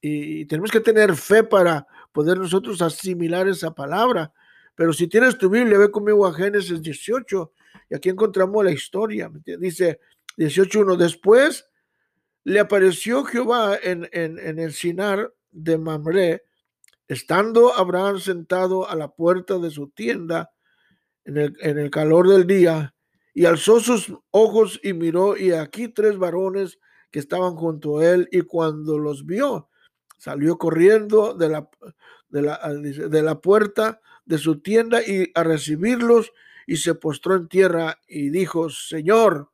y 0.00 0.44
tenemos 0.46 0.70
que 0.70 0.80
tener 0.80 1.14
fe 1.14 1.44
para 1.44 1.86
poder 2.12 2.38
nosotros 2.38 2.82
asimilar 2.82 3.48
esa 3.48 3.74
palabra. 3.74 4.32
Pero 4.74 4.92
si 4.92 5.06
tienes 5.06 5.38
tu 5.38 5.48
Biblia, 5.48 5.78
ve 5.78 5.90
conmigo 5.90 6.26
a 6.26 6.34
Génesis 6.34 6.82
18 6.82 7.52
y 7.90 7.94
aquí 7.94 8.08
encontramos 8.08 8.64
la 8.64 8.72
historia. 8.72 9.30
Dice, 9.58 10.00
18.1. 10.36 10.96
Después 10.96 11.68
le 12.44 12.60
apareció 12.60 13.24
Jehová 13.24 13.78
en, 13.82 14.08
en, 14.12 14.58
el 14.58 14.72
Sinar 14.72 15.32
de 15.50 15.78
Mamre, 15.78 16.44
estando 17.06 17.74
Abraham 17.74 18.18
sentado 18.18 18.88
a 18.88 18.96
la 18.96 19.08
puerta 19.08 19.58
de 19.58 19.70
su 19.70 19.88
tienda 19.90 20.50
en 21.24 21.36
el, 21.36 21.56
en 21.60 21.78
el 21.78 21.90
calor 21.90 22.28
del 22.28 22.46
día, 22.46 22.94
y 23.34 23.44
alzó 23.46 23.80
sus 23.80 24.12
ojos 24.30 24.80
y 24.82 24.92
miró, 24.92 25.36
y 25.36 25.52
aquí 25.52 25.88
tres 25.88 26.18
varones 26.18 26.78
que 27.10 27.18
estaban 27.18 27.54
junto 27.56 27.98
a 27.98 28.10
él, 28.10 28.28
y 28.30 28.42
cuando 28.42 28.98
los 28.98 29.26
vio, 29.26 29.68
salió 30.18 30.58
corriendo 30.58 31.34
de 31.34 31.48
la, 31.48 31.68
de 32.28 32.42
la, 32.42 32.60
de 32.68 33.22
la 33.22 33.40
puerta 33.40 34.00
de 34.24 34.38
su 34.38 34.60
tienda 34.60 35.02
y 35.02 35.30
a 35.34 35.42
recibirlos, 35.42 36.32
y 36.66 36.76
se 36.76 36.94
postró 36.94 37.34
en 37.34 37.48
tierra 37.48 38.00
y 38.06 38.30
dijo, 38.30 38.70
Señor, 38.70 39.50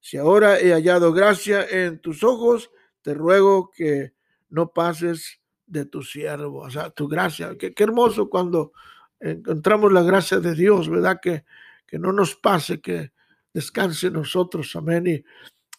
si 0.00 0.16
ahora 0.16 0.58
he 0.58 0.72
hallado 0.72 1.12
gracia 1.12 1.64
en 1.64 2.00
tus 2.00 2.24
ojos, 2.24 2.70
te 3.02 3.14
ruego 3.14 3.70
que 3.70 4.12
no 4.50 4.72
pases 4.72 5.40
de 5.66 5.86
tu 5.86 6.02
siervo, 6.02 6.60
o 6.60 6.70
sea, 6.70 6.90
tu 6.90 7.08
gracia. 7.08 7.56
Qué, 7.56 7.72
hermoso 7.78 8.28
cuando 8.28 8.72
encontramos 9.18 9.92
la 9.92 10.02
gracia 10.02 10.40
de 10.40 10.54
Dios, 10.54 10.90
¿verdad? 10.90 11.20
Que, 11.22 11.44
que 11.92 11.98
no 11.98 12.10
nos 12.10 12.34
pase, 12.36 12.80
que 12.80 13.12
descanse 13.52 14.10
nosotros, 14.10 14.74
amén. 14.76 15.06
Y 15.06 15.24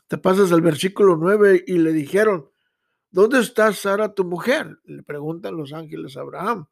te 0.08 0.20
pasas 0.20 0.52
al 0.52 0.62
versículo 0.62 1.18
9 1.18 1.64
y 1.66 1.80
le 1.80 1.92
dijeron, 1.92 2.52
¿dónde 3.10 3.40
está 3.40 3.74
Sara 3.74 4.14
tu 4.14 4.24
mujer? 4.24 4.78
Le 4.84 5.02
preguntan 5.02 5.58
los 5.58 5.74
ángeles 5.74 6.16
a 6.16 6.22
Abraham. 6.22 6.68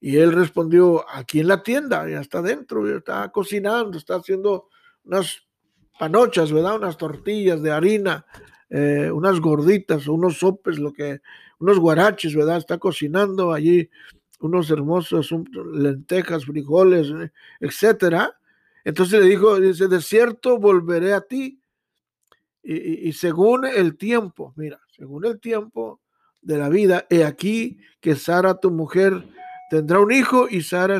Y 0.00 0.16
él 0.16 0.32
respondió, 0.32 1.08
aquí 1.08 1.38
en 1.38 1.46
la 1.46 1.62
tienda, 1.62 2.10
ya 2.10 2.20
está 2.20 2.42
dentro, 2.42 2.84
ya 2.88 2.96
está 2.96 3.30
cocinando, 3.30 3.96
está 3.96 4.16
haciendo 4.16 4.68
unas 5.04 5.46
panochas, 5.96 6.50
¿verdad? 6.50 6.74
Unas 6.74 6.96
tortillas 6.96 7.62
de 7.62 7.70
harina, 7.70 8.26
eh, 8.68 9.12
unas 9.12 9.38
gorditas, 9.38 10.08
unos 10.08 10.38
sopes, 10.38 10.80
lo 10.80 10.92
que, 10.92 11.20
unos 11.60 11.78
guaraches, 11.78 12.34
¿verdad? 12.34 12.56
Está 12.56 12.78
cocinando 12.78 13.52
allí 13.52 13.88
unos 14.44 14.70
hermosos 14.70 15.34
lentejas, 15.72 16.44
frijoles, 16.44 17.08
eh, 17.08 17.32
etcétera. 17.60 18.38
Entonces 18.84 19.20
le 19.20 19.26
dijo, 19.26 19.58
dice, 19.58 19.88
de 19.88 20.02
cierto 20.02 20.58
volveré 20.58 21.14
a 21.14 21.22
ti. 21.22 21.60
Y, 22.66 23.12
según 23.12 23.66
el 23.66 23.98
tiempo, 23.98 24.54
mira, 24.56 24.80
según 24.96 25.26
el 25.26 25.38
tiempo 25.38 26.00
de 26.40 26.56
la 26.56 26.70
vida, 26.70 27.06
he 27.10 27.22
aquí 27.22 27.78
que 28.00 28.16
Sara, 28.16 28.58
tu 28.58 28.70
mujer, 28.70 29.22
tendrá 29.68 30.00
un 30.00 30.10
hijo 30.10 30.46
y 30.48 30.62
Sara 30.62 30.98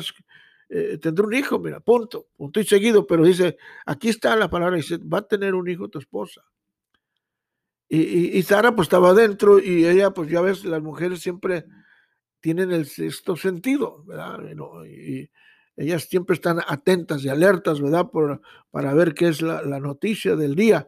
eh, 0.68 0.98
tendrá 0.98 1.26
un 1.26 1.32
hijo, 1.32 1.58
mira, 1.58 1.80
punto, 1.80 2.26
punto 2.36 2.60
y 2.60 2.64
seguido, 2.64 3.06
pero 3.06 3.24
dice, 3.24 3.56
aquí 3.86 4.10
está 4.10 4.36
la 4.36 4.50
palabra, 4.50 4.76
dice, 4.76 4.98
va 4.98 5.18
a 5.18 5.26
tener 5.26 5.54
un 5.54 5.66
hijo 5.66 5.88
tu 5.88 5.98
esposa. 5.98 6.42
Y, 7.88 8.38
y, 8.38 8.42
Sara 8.42 8.74
pues 8.76 8.86
estaba 8.86 9.10
adentro 9.10 9.58
y 9.58 9.86
ella 9.86 10.10
pues 10.10 10.30
ya 10.30 10.42
ves, 10.42 10.66
las 10.66 10.82
mujeres 10.82 11.20
siempre 11.20 11.64
tienen 12.44 12.72
el 12.72 12.84
sexto 12.84 13.36
sentido, 13.36 14.04
¿verdad? 14.04 14.38
Y, 14.86 15.30
ellas 15.76 16.04
siempre 16.04 16.34
están 16.34 16.60
atentas 16.68 17.24
y 17.24 17.30
alertas, 17.30 17.80
¿verdad? 17.80 18.10
Por, 18.10 18.42
para 18.70 18.92
ver 18.92 19.14
qué 19.14 19.28
es 19.28 19.40
la, 19.40 19.62
la 19.62 19.80
noticia 19.80 20.36
del 20.36 20.54
día. 20.54 20.86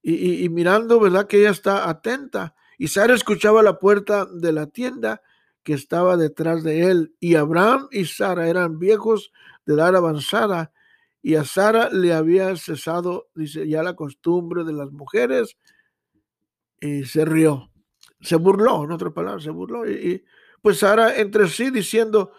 Y, 0.00 0.42
y, 0.42 0.48
mirando, 0.48 0.98
¿verdad? 0.98 1.26
Que 1.26 1.40
ella 1.40 1.50
está 1.50 1.90
atenta. 1.90 2.56
Y 2.78 2.88
Sara 2.88 3.12
escuchaba 3.12 3.62
la 3.62 3.78
puerta 3.78 4.24
de 4.24 4.52
la 4.52 4.66
tienda 4.68 5.20
que 5.62 5.74
estaba 5.74 6.16
detrás 6.16 6.64
de 6.64 6.90
él. 6.90 7.14
Y 7.20 7.34
Abraham 7.34 7.88
y 7.90 8.06
Sara 8.06 8.48
eran 8.48 8.78
viejos 8.78 9.32
de 9.66 9.74
edad 9.74 9.94
avanzada 9.94 10.72
y 11.20 11.34
a 11.34 11.44
Sara 11.44 11.90
le 11.90 12.14
había 12.14 12.56
cesado, 12.56 13.28
dice, 13.34 13.68
ya 13.68 13.82
la 13.82 13.94
costumbre 13.94 14.64
de 14.64 14.72
las 14.72 14.90
mujeres 14.92 15.58
y 16.80 17.04
se 17.04 17.26
rió. 17.26 17.70
Se 18.22 18.36
burló, 18.36 18.84
en 18.84 18.92
otras 18.92 19.12
palabras, 19.12 19.44
se 19.44 19.50
burló. 19.50 19.88
Y, 19.88 20.24
pues 20.64 20.78
Sara 20.78 21.20
entre 21.20 21.46
sí 21.48 21.68
diciendo, 21.68 22.32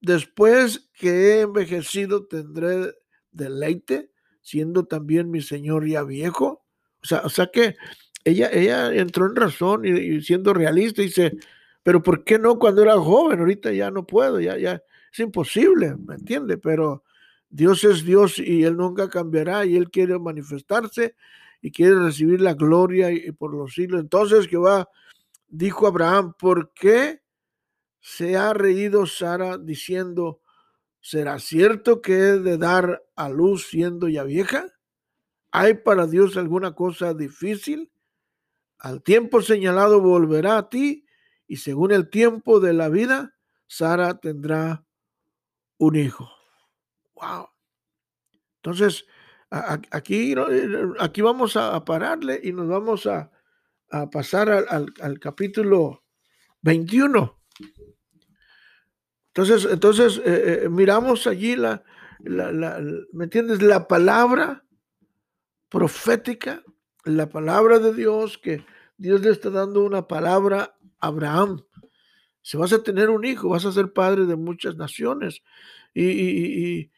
después 0.00 0.88
que 0.94 1.08
he 1.08 1.40
envejecido 1.40 2.26
tendré 2.26 2.94
deleite, 3.32 4.12
siendo 4.40 4.84
también 4.84 5.32
mi 5.32 5.42
señor 5.42 5.88
ya 5.88 6.04
viejo. 6.04 6.64
O 7.02 7.06
sea, 7.06 7.22
o 7.24 7.28
sea 7.28 7.48
que 7.48 7.74
ella, 8.22 8.48
ella 8.52 8.94
entró 8.94 9.26
en 9.26 9.34
razón 9.34 9.84
y, 9.84 9.88
y 9.88 10.22
siendo 10.22 10.54
realista 10.54 11.02
dice, 11.02 11.36
pero 11.82 12.04
¿por 12.04 12.22
qué 12.22 12.38
no 12.38 12.56
cuando 12.56 12.82
era 12.82 12.96
joven? 13.00 13.40
Ahorita 13.40 13.72
ya 13.72 13.90
no 13.90 14.06
puedo, 14.06 14.38
ya, 14.38 14.56
ya 14.56 14.80
es 15.12 15.18
imposible, 15.18 15.96
¿me 15.96 16.14
entiende? 16.14 16.58
Pero 16.58 17.02
Dios 17.50 17.82
es 17.82 18.04
Dios 18.04 18.38
y 18.38 18.62
Él 18.62 18.76
nunca 18.76 19.08
cambiará 19.08 19.66
y 19.66 19.76
Él 19.76 19.90
quiere 19.90 20.20
manifestarse 20.20 21.16
y 21.60 21.72
quiere 21.72 21.96
recibir 21.96 22.40
la 22.40 22.54
gloria 22.54 23.10
y, 23.10 23.32
por 23.32 23.52
los 23.52 23.74
siglos. 23.74 24.02
Entonces 24.02 24.46
Jehová 24.46 24.88
dijo 25.48 25.86
a 25.86 25.88
Abraham, 25.88 26.34
¿por 26.38 26.72
qué 26.74 27.21
se 28.02 28.36
ha 28.36 28.52
reído 28.52 29.06
Sara 29.06 29.58
diciendo, 29.58 30.42
¿será 31.00 31.38
cierto 31.38 32.02
que 32.02 32.14
he 32.14 32.38
de 32.40 32.58
dar 32.58 33.04
a 33.14 33.28
luz 33.28 33.68
siendo 33.68 34.08
ya 34.08 34.24
vieja? 34.24 34.66
¿Hay 35.52 35.74
para 35.74 36.08
Dios 36.08 36.36
alguna 36.36 36.74
cosa 36.74 37.14
difícil? 37.14 37.92
Al 38.78 39.02
tiempo 39.04 39.40
señalado 39.40 40.00
volverá 40.00 40.58
a 40.58 40.68
ti 40.68 41.06
y 41.46 41.58
según 41.58 41.92
el 41.92 42.10
tiempo 42.10 42.58
de 42.58 42.72
la 42.72 42.88
vida, 42.88 43.36
Sara 43.68 44.18
tendrá 44.18 44.84
un 45.78 45.94
hijo. 45.94 46.28
Wow. 47.14 47.50
Entonces, 48.56 49.06
aquí, 49.50 50.34
aquí 50.98 51.20
vamos 51.22 51.56
a 51.56 51.84
pararle 51.84 52.40
y 52.42 52.52
nos 52.52 52.66
vamos 52.66 53.06
a, 53.06 53.30
pasar 54.10 54.48
al, 54.48 55.20
capítulo 55.20 56.04
21. 56.62 57.41
Entonces, 59.34 59.66
entonces 59.70 60.18
eh, 60.18 60.64
eh, 60.64 60.68
miramos 60.68 61.26
allí 61.26 61.56
la, 61.56 61.82
¿me 62.20 63.24
entiendes? 63.24 63.62
La 63.62 63.88
palabra 63.88 64.64
profética, 65.68 66.62
la 67.04 67.28
palabra 67.30 67.78
de 67.78 67.94
Dios, 67.94 68.36
que 68.36 68.64
Dios 68.98 69.22
le 69.22 69.30
está 69.30 69.48
dando 69.48 69.84
una 69.84 70.06
palabra 70.06 70.76
a 71.00 71.06
Abraham. 71.06 71.64
Si 72.42 72.56
vas 72.56 72.72
a 72.72 72.82
tener 72.82 73.08
un 73.08 73.24
hijo, 73.24 73.48
vas 73.48 73.64
a 73.64 73.72
ser 73.72 73.92
padre 73.92 74.26
de 74.26 74.36
muchas 74.36 74.76
naciones. 74.76 75.42
Y, 75.94 76.90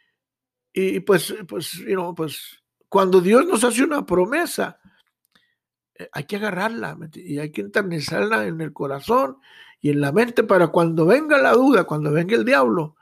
y, 0.72 1.00
pues, 1.00 1.34
pues, 1.46 1.72
you 1.72 2.14
pues, 2.16 2.62
cuando 2.88 3.20
Dios 3.20 3.46
nos 3.46 3.62
hace 3.62 3.84
una 3.84 4.04
promesa, 4.04 4.80
hay 6.12 6.24
que 6.24 6.36
agarrarla 6.36 6.96
y 7.14 7.38
hay 7.38 7.50
que 7.50 7.60
internalizarla 7.60 8.46
en 8.46 8.60
el 8.60 8.72
corazón 8.72 9.38
y 9.80 9.90
en 9.90 10.00
la 10.00 10.12
mente 10.12 10.42
para 10.42 10.68
cuando 10.68 11.06
venga 11.06 11.38
la 11.38 11.52
duda, 11.52 11.84
cuando 11.84 12.10
venga 12.10 12.36
el 12.36 12.44
diablo, 12.44 12.96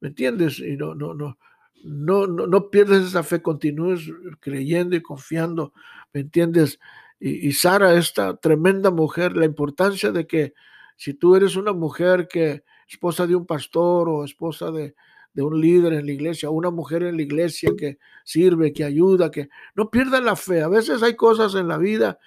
¿me 0.00 0.08
entiendes? 0.08 0.58
Y 0.58 0.76
no, 0.76 0.94
no, 0.94 1.14
no, 1.14 1.38
no, 1.84 2.26
no, 2.26 2.46
no 2.46 2.70
pierdes 2.70 3.06
esa 3.06 3.22
fe, 3.22 3.42
continúes 3.42 4.02
creyendo 4.40 4.94
y 4.94 5.02
confiando, 5.02 5.72
¿me 6.12 6.20
entiendes? 6.20 6.78
Y, 7.20 7.50
Sara, 7.52 7.94
esta 7.94 8.36
tremenda 8.36 8.90
mujer, 8.90 9.36
la 9.36 9.44
importancia 9.44 10.12
de 10.12 10.26
que 10.26 10.54
si 10.96 11.14
tú 11.14 11.34
eres 11.34 11.56
una 11.56 11.72
mujer 11.72 12.28
que, 12.28 12.62
esposa 12.88 13.26
de 13.26 13.34
un 13.34 13.44
pastor 13.44 14.08
o 14.08 14.24
esposa 14.24 14.70
de, 14.70 14.94
de 15.34 15.42
un 15.42 15.60
líder 15.60 15.92
en 15.92 16.06
la 16.06 16.12
iglesia, 16.12 16.50
una 16.50 16.70
mujer 16.70 17.02
en 17.02 17.16
la 17.16 17.22
iglesia 17.22 17.70
que 17.76 17.98
sirve, 18.24 18.72
que 18.72 18.84
ayuda, 18.84 19.30
que 19.30 19.48
no 19.74 19.90
pierdan 19.90 20.24
la 20.24 20.36
fe. 20.36 20.62
A 20.62 20.68
veces 20.68 21.02
hay 21.02 21.14
cosas 21.14 21.54
en 21.54 21.68
la 21.68 21.78
vida, 21.78 22.18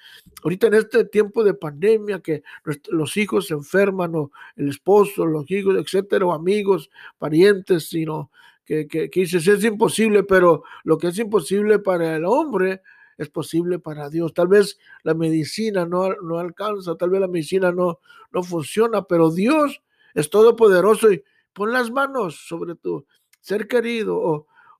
ahorita 0.43 0.67
en 0.67 0.75
este 0.75 1.05
tiempo 1.05 1.43
de 1.43 1.53
pandemia, 1.53 2.22
que 2.22 2.43
los 2.89 3.17
hijos 3.17 3.48
se 3.48 3.53
enferman, 3.53 4.15
o 4.15 4.31
el 4.55 4.70
esposo, 4.70 5.25
los 5.25 5.50
hijos, 5.51 5.75
etcétera, 5.77 6.34
amigos, 6.34 6.89
parientes, 7.17 7.89
sino 7.89 8.31
que, 8.65 8.88
que, 8.88 9.10
dices, 9.13 9.46
es 9.48 9.63
imposible, 9.63 10.24
pero 10.24 10.63
lo 10.84 10.98
que 10.98 11.08
es 11.08 11.20
imposible 11.20 11.79
para 11.79 12.15
el 12.15 12.25
hombre 12.25 12.81
es 13.17 13.29
posible 13.29 13.79
para 13.79 14.10
Dios. 14.10 14.34
Tal 14.34 14.48
vez 14.48 14.77
la 15.03 15.13
medicina 15.13 15.86
no, 15.86 16.13
no 16.22 16.39
alcanza, 16.39 16.96
tal 16.96 17.10
vez 17.10 17.22
la 17.22 17.27
medicina 17.27 17.72
no, 17.72 18.00
no 18.31 18.43
funciona, 18.43 19.03
pero 19.03 19.31
Dios 19.31 19.81
es 20.13 20.29
todopoderoso 20.29 21.12
y 21.12 21.24
pon 21.53 21.72
las 21.72 21.91
manos 21.91 22.46
sobre 22.48 22.75
tu 22.75 23.05
ser 23.39 23.67
querido 23.67 24.17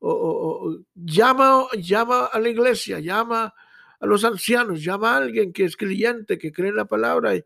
o, 0.04 0.78
llama, 0.96 1.68
llama 1.78 2.26
a 2.26 2.40
la 2.40 2.50
iglesia, 2.50 3.00
llama 3.00 3.54
a 4.00 4.06
los 4.06 4.24
ancianos, 4.24 4.84
llama 4.84 5.14
a 5.14 5.18
alguien 5.18 5.54
que 5.54 5.64
es 5.64 5.78
creyente, 5.78 6.40
que 6.40 6.52
cree 6.52 6.70
en 6.70 6.76
la 6.76 6.86
palabra 6.86 7.36
y, 7.36 7.44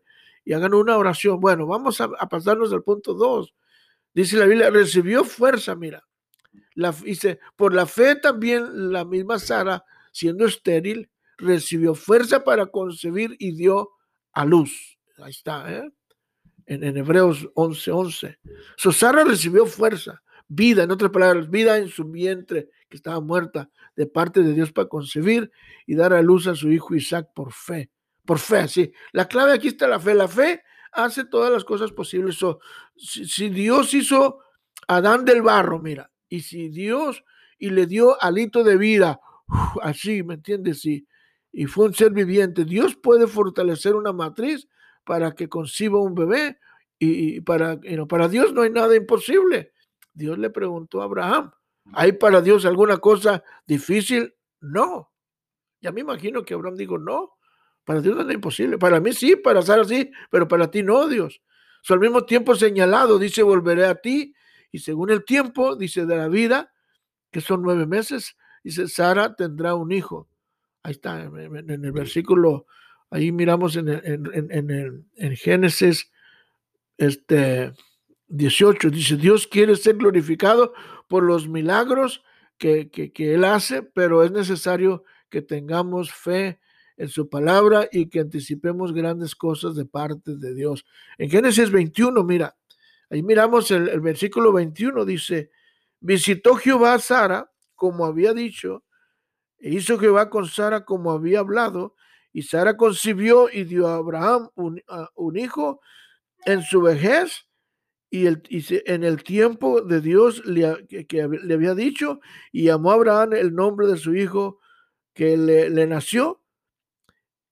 hagan 0.52 0.74
una 0.74 0.96
oración. 0.96 1.40
Bueno, 1.40 1.66
vamos 1.66 2.00
a, 2.00 2.04
a 2.18 2.28
pasarnos 2.28 2.72
al 2.72 2.82
punto 2.82 3.14
2. 3.14 3.52
Dice 4.14 4.36
la 4.36 4.46
Biblia, 4.46 4.70
recibió 4.70 5.24
fuerza, 5.24 5.74
mira, 5.74 6.06
la, 6.74 6.92
dice, 6.92 7.40
por 7.56 7.74
la 7.74 7.86
fe 7.86 8.16
también 8.16 8.92
la 8.92 9.04
misma 9.04 9.38
Sara, 9.38 9.84
siendo 10.12 10.46
estéril, 10.46 11.10
recibió 11.36 11.94
fuerza 11.94 12.44
para 12.44 12.66
concebir 12.66 13.34
y 13.38 13.52
dio 13.52 13.90
a 14.32 14.44
luz. 14.44 14.98
Ahí 15.18 15.30
está, 15.30 15.72
¿eh? 15.72 15.90
En, 16.66 16.96
Hebreos 16.96 17.48
11:11. 17.54 17.92
11. 17.92 18.38
So, 18.76 18.92
Sara 18.92 19.24
recibió 19.24 19.66
fuerza, 19.66 20.22
vida, 20.48 20.82
en 20.82 20.90
otras 20.90 21.10
palabras, 21.10 21.48
vida 21.48 21.78
en 21.78 21.88
su 21.88 22.04
vientre 22.04 22.68
que 22.88 22.96
estaba 22.96 23.20
muerta 23.20 23.70
de 23.96 24.06
parte 24.06 24.42
de 24.42 24.52
Dios 24.52 24.72
para 24.72 24.88
concebir 24.88 25.50
y 25.86 25.94
dar 25.94 26.12
a 26.12 26.22
luz 26.22 26.46
a 26.46 26.54
su 26.54 26.70
hijo 26.70 26.94
Isaac 26.94 27.30
por 27.34 27.52
fe. 27.52 27.90
Por 28.24 28.38
fe, 28.38 28.68
sí. 28.68 28.92
La 29.12 29.26
clave 29.26 29.52
aquí 29.52 29.68
está 29.68 29.86
la 29.86 30.00
fe. 30.00 30.14
La 30.14 30.28
fe 30.28 30.62
hace 30.92 31.24
todas 31.24 31.52
las 31.52 31.64
cosas 31.64 31.92
posibles. 31.92 32.38
si, 32.96 33.48
Dios 33.48 33.94
hizo 33.94 34.40
a 34.88 34.96
Adán 34.96 35.24
del 35.24 35.42
barro, 35.42 35.80
mira, 35.80 36.10
y 36.28 36.40
si 36.40 36.68
Dios 36.68 37.24
y 37.58 37.70
le 37.70 37.86
dio 37.86 38.20
alito 38.22 38.64
de 38.64 38.76
vida, 38.76 39.20
así, 39.82 40.22
¿me 40.22 40.34
entiendes? 40.34 40.84
Y, 40.84 41.06
y 41.52 41.66
fue 41.66 41.86
un 41.86 41.94
ser 41.94 42.12
viviente. 42.12 42.64
Dios 42.64 42.96
puede 42.96 43.26
fortalecer 43.26 43.94
una 43.94 44.12
matriz 44.12 44.68
para 45.06 45.36
que 45.36 45.48
conciba 45.48 46.00
un 46.00 46.14
bebé 46.14 46.58
y, 46.98 47.40
para, 47.42 47.78
para 48.08 48.28
Dios 48.28 48.52
no 48.52 48.62
hay 48.62 48.70
nada 48.70 48.94
imposible. 48.96 49.72
Dios 50.12 50.36
le 50.36 50.50
preguntó 50.50 51.00
a 51.00 51.04
Abraham, 51.04 51.52
¿hay 51.92 52.12
para 52.12 52.42
Dios 52.42 52.66
alguna 52.66 52.98
cosa 52.98 53.44
difícil? 53.66 54.34
No. 54.60 55.12
Ya 55.80 55.92
me 55.92 56.00
imagino 56.00 56.42
que 56.42 56.54
Abraham 56.54 56.74
dijo, 56.74 56.98
no, 56.98 57.34
para 57.84 58.00
Dios 58.00 58.16
no 58.16 58.28
es 58.28 58.34
imposible. 58.34 58.78
Para 58.78 58.98
mí 58.98 59.12
sí, 59.12 59.36
para 59.36 59.62
Sara 59.62 59.84
sí, 59.84 60.10
pero 60.28 60.48
para 60.48 60.70
ti 60.70 60.82
no, 60.82 61.06
Dios. 61.06 61.40
al 61.88 62.00
mismo 62.00 62.24
tiempo 62.24 62.56
señalado, 62.56 63.18
dice, 63.18 63.44
volveré 63.44 63.86
a 63.86 63.94
ti 63.94 64.34
y 64.72 64.80
según 64.80 65.10
el 65.10 65.24
tiempo, 65.24 65.76
dice, 65.76 66.04
de 66.04 66.16
la 66.16 66.28
vida, 66.28 66.72
que 67.30 67.40
son 67.40 67.62
nueve 67.62 67.86
meses, 67.86 68.36
dice, 68.64 68.88
Sara 68.88 69.36
tendrá 69.36 69.76
un 69.76 69.92
hijo. 69.92 70.28
Ahí 70.82 70.92
está, 70.92 71.22
en, 71.22 71.84
el 71.84 71.92
versículo, 71.92 72.66
ahí 73.10 73.32
miramos 73.32 73.76
en, 73.76 73.88
en, 73.88 75.36
Génesis 75.36 76.10
este, 76.98 77.72
18, 78.28 78.90
dice, 78.90 79.16
Dios 79.16 79.46
quiere 79.46 79.76
ser 79.76 79.96
glorificado 79.96 80.72
por 81.08 81.22
los 81.22 81.48
milagros 81.48 82.22
que, 82.58 82.90
que, 82.90 83.12
que 83.12 83.34
Él 83.34 83.44
hace, 83.44 83.82
pero 83.82 84.22
es 84.24 84.30
necesario 84.30 85.04
que 85.30 85.42
tengamos 85.42 86.12
fe 86.12 86.58
en 86.96 87.08
su 87.08 87.28
palabra 87.28 87.88
y 87.92 88.08
que 88.08 88.20
anticipemos 88.20 88.92
grandes 88.92 89.34
cosas 89.34 89.74
de 89.76 89.84
parte 89.84 90.36
de 90.36 90.54
Dios. 90.54 90.86
En 91.18 91.28
Génesis 91.28 91.70
21, 91.70 92.24
mira, 92.24 92.56
Ahí 93.10 93.22
miramos 93.22 93.70
el, 93.70 94.00
versículo 94.00 94.52
21, 94.52 95.04
dice, 95.04 95.50
visitó 96.00 96.56
Jehová 96.56 96.94
a 96.94 96.98
Sara 96.98 97.50
como 97.74 98.04
había 98.06 98.32
dicho, 98.32 98.84
e 99.58 99.70
hizo 99.70 99.98
Jehová 99.98 100.30
con 100.30 100.46
Sara 100.46 100.84
como 100.84 101.12
había 101.12 101.40
hablado, 101.40 101.94
y 102.36 102.42
Sara 102.42 102.76
concibió 102.76 103.48
y 103.50 103.64
dio 103.64 103.88
a 103.88 103.94
Abraham 103.94 104.50
un, 104.56 105.38
hijo 105.38 105.80
en 106.44 106.62
su 106.62 106.82
vejez, 106.82 107.46
y, 108.10 108.26
en 108.26 109.04
el 109.04 109.24
tiempo 109.24 109.80
de 109.80 110.02
Dios 110.02 110.44
le, 110.44 110.86
que, 110.86 111.26
le 111.26 111.54
había 111.54 111.74
dicho, 111.74 112.20
y 112.52 112.64
llamó 112.64 112.90
a 112.90 112.94
Abraham 112.96 113.32
el 113.32 113.54
nombre 113.54 113.86
de 113.86 113.96
su 113.96 114.14
hijo 114.14 114.60
que 115.14 115.38
le, 115.38 115.86
nació, 115.86 116.42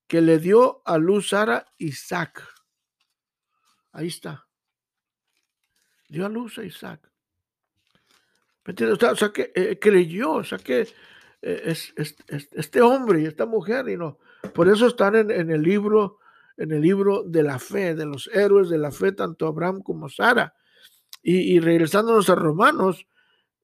que 0.06 0.20
le 0.20 0.38
dio 0.38 0.82
a 0.84 0.98
luz 0.98 1.30
Sara 1.30 1.64
Isaac. 1.78 2.46
Ahí 3.90 4.08
está 4.08 4.46
dio 6.10 6.26
a 6.26 6.28
luz 6.28 6.58
a 6.58 6.64
Isaac. 6.64 7.10
O 8.66 9.16
sea, 9.16 9.32
que 9.32 9.50
eh, 9.54 9.78
creyó, 9.80 10.32
o 10.32 10.44
sea 10.44 10.58
que 10.58 10.82
eh, 11.40 11.62
es, 11.64 11.94
este 11.96 12.82
hombre 12.82 13.22
y 13.22 13.24
esta 13.24 13.46
mujer, 13.46 13.88
y 13.88 13.96
no, 13.96 14.18
por 14.52 14.68
eso 14.68 14.86
están 14.86 15.14
en, 15.16 15.50
el 15.50 15.62
libro, 15.62 16.18
en 16.56 16.72
el 16.72 16.82
libro 16.82 17.22
de 17.22 17.42
la 17.42 17.58
fe, 17.58 17.94
de 17.94 18.06
los 18.06 18.28
héroes 18.32 18.68
de 18.68 18.78
la 18.78 18.90
fe, 18.90 19.12
tanto 19.12 19.46
Abraham 19.46 19.82
como 19.82 20.08
Sara. 20.08 20.54
Y, 21.22 21.58
regresándonos 21.58 22.28
a 22.28 22.34
Romanos, 22.34 23.06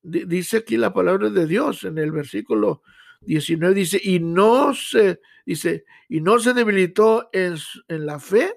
dice 0.03 0.59
aquí 0.59 0.79
la 0.79 0.95
palabra 0.95 1.29
de 1.29 1.47
Dios 1.47 1.85
en 1.85 1.99
el 1.99 2.11
versículo 2.11 2.83
19, 3.21 3.75
dice, 3.75 4.01
y 4.03 4.19
no 4.19 4.73
se, 4.73 5.21
dice, 5.45 5.85
y 6.09 6.23
no 6.23 6.39
se 6.39 6.55
debilitó 6.55 7.29
en, 7.35 7.57
en 7.89 8.07
la 8.07 8.19
fe 8.19 8.55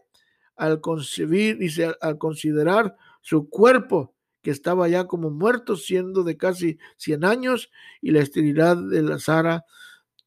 al 0.55 0.79
concebir, 0.79 1.57
dice, 1.57 1.93
al 1.99 2.17
considerar 2.17 2.95
su 3.21 3.49
cuerpo, 3.49 4.15
que 4.41 4.51
estaba 4.51 4.87
ya 4.87 5.05
como 5.05 5.29
muerto, 5.31 5.75
siendo 5.75 6.23
de 6.23 6.37
casi 6.37 6.77
100 6.97 7.25
años, 7.25 7.71
y 8.01 8.11
la 8.11 8.21
esterilidad 8.21 8.77
de 8.77 9.01
la 9.01 9.19
Sara, 9.19 9.65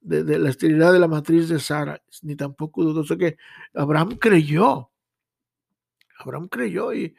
de, 0.07 0.39
la 0.39 0.51
esterilidad 0.51 0.93
de 0.93 1.01
la 1.01 1.09
matriz 1.09 1.49
de 1.49 1.59
Sara, 1.59 2.01
ni 2.23 2.37
tampoco 2.37 2.85
dudoso 2.85 3.19
que 3.19 3.37
Abraham 3.75 4.17
creyó. 4.19 4.91
Abraham 6.19 6.49
creyó 6.49 6.95
y, 6.95 7.15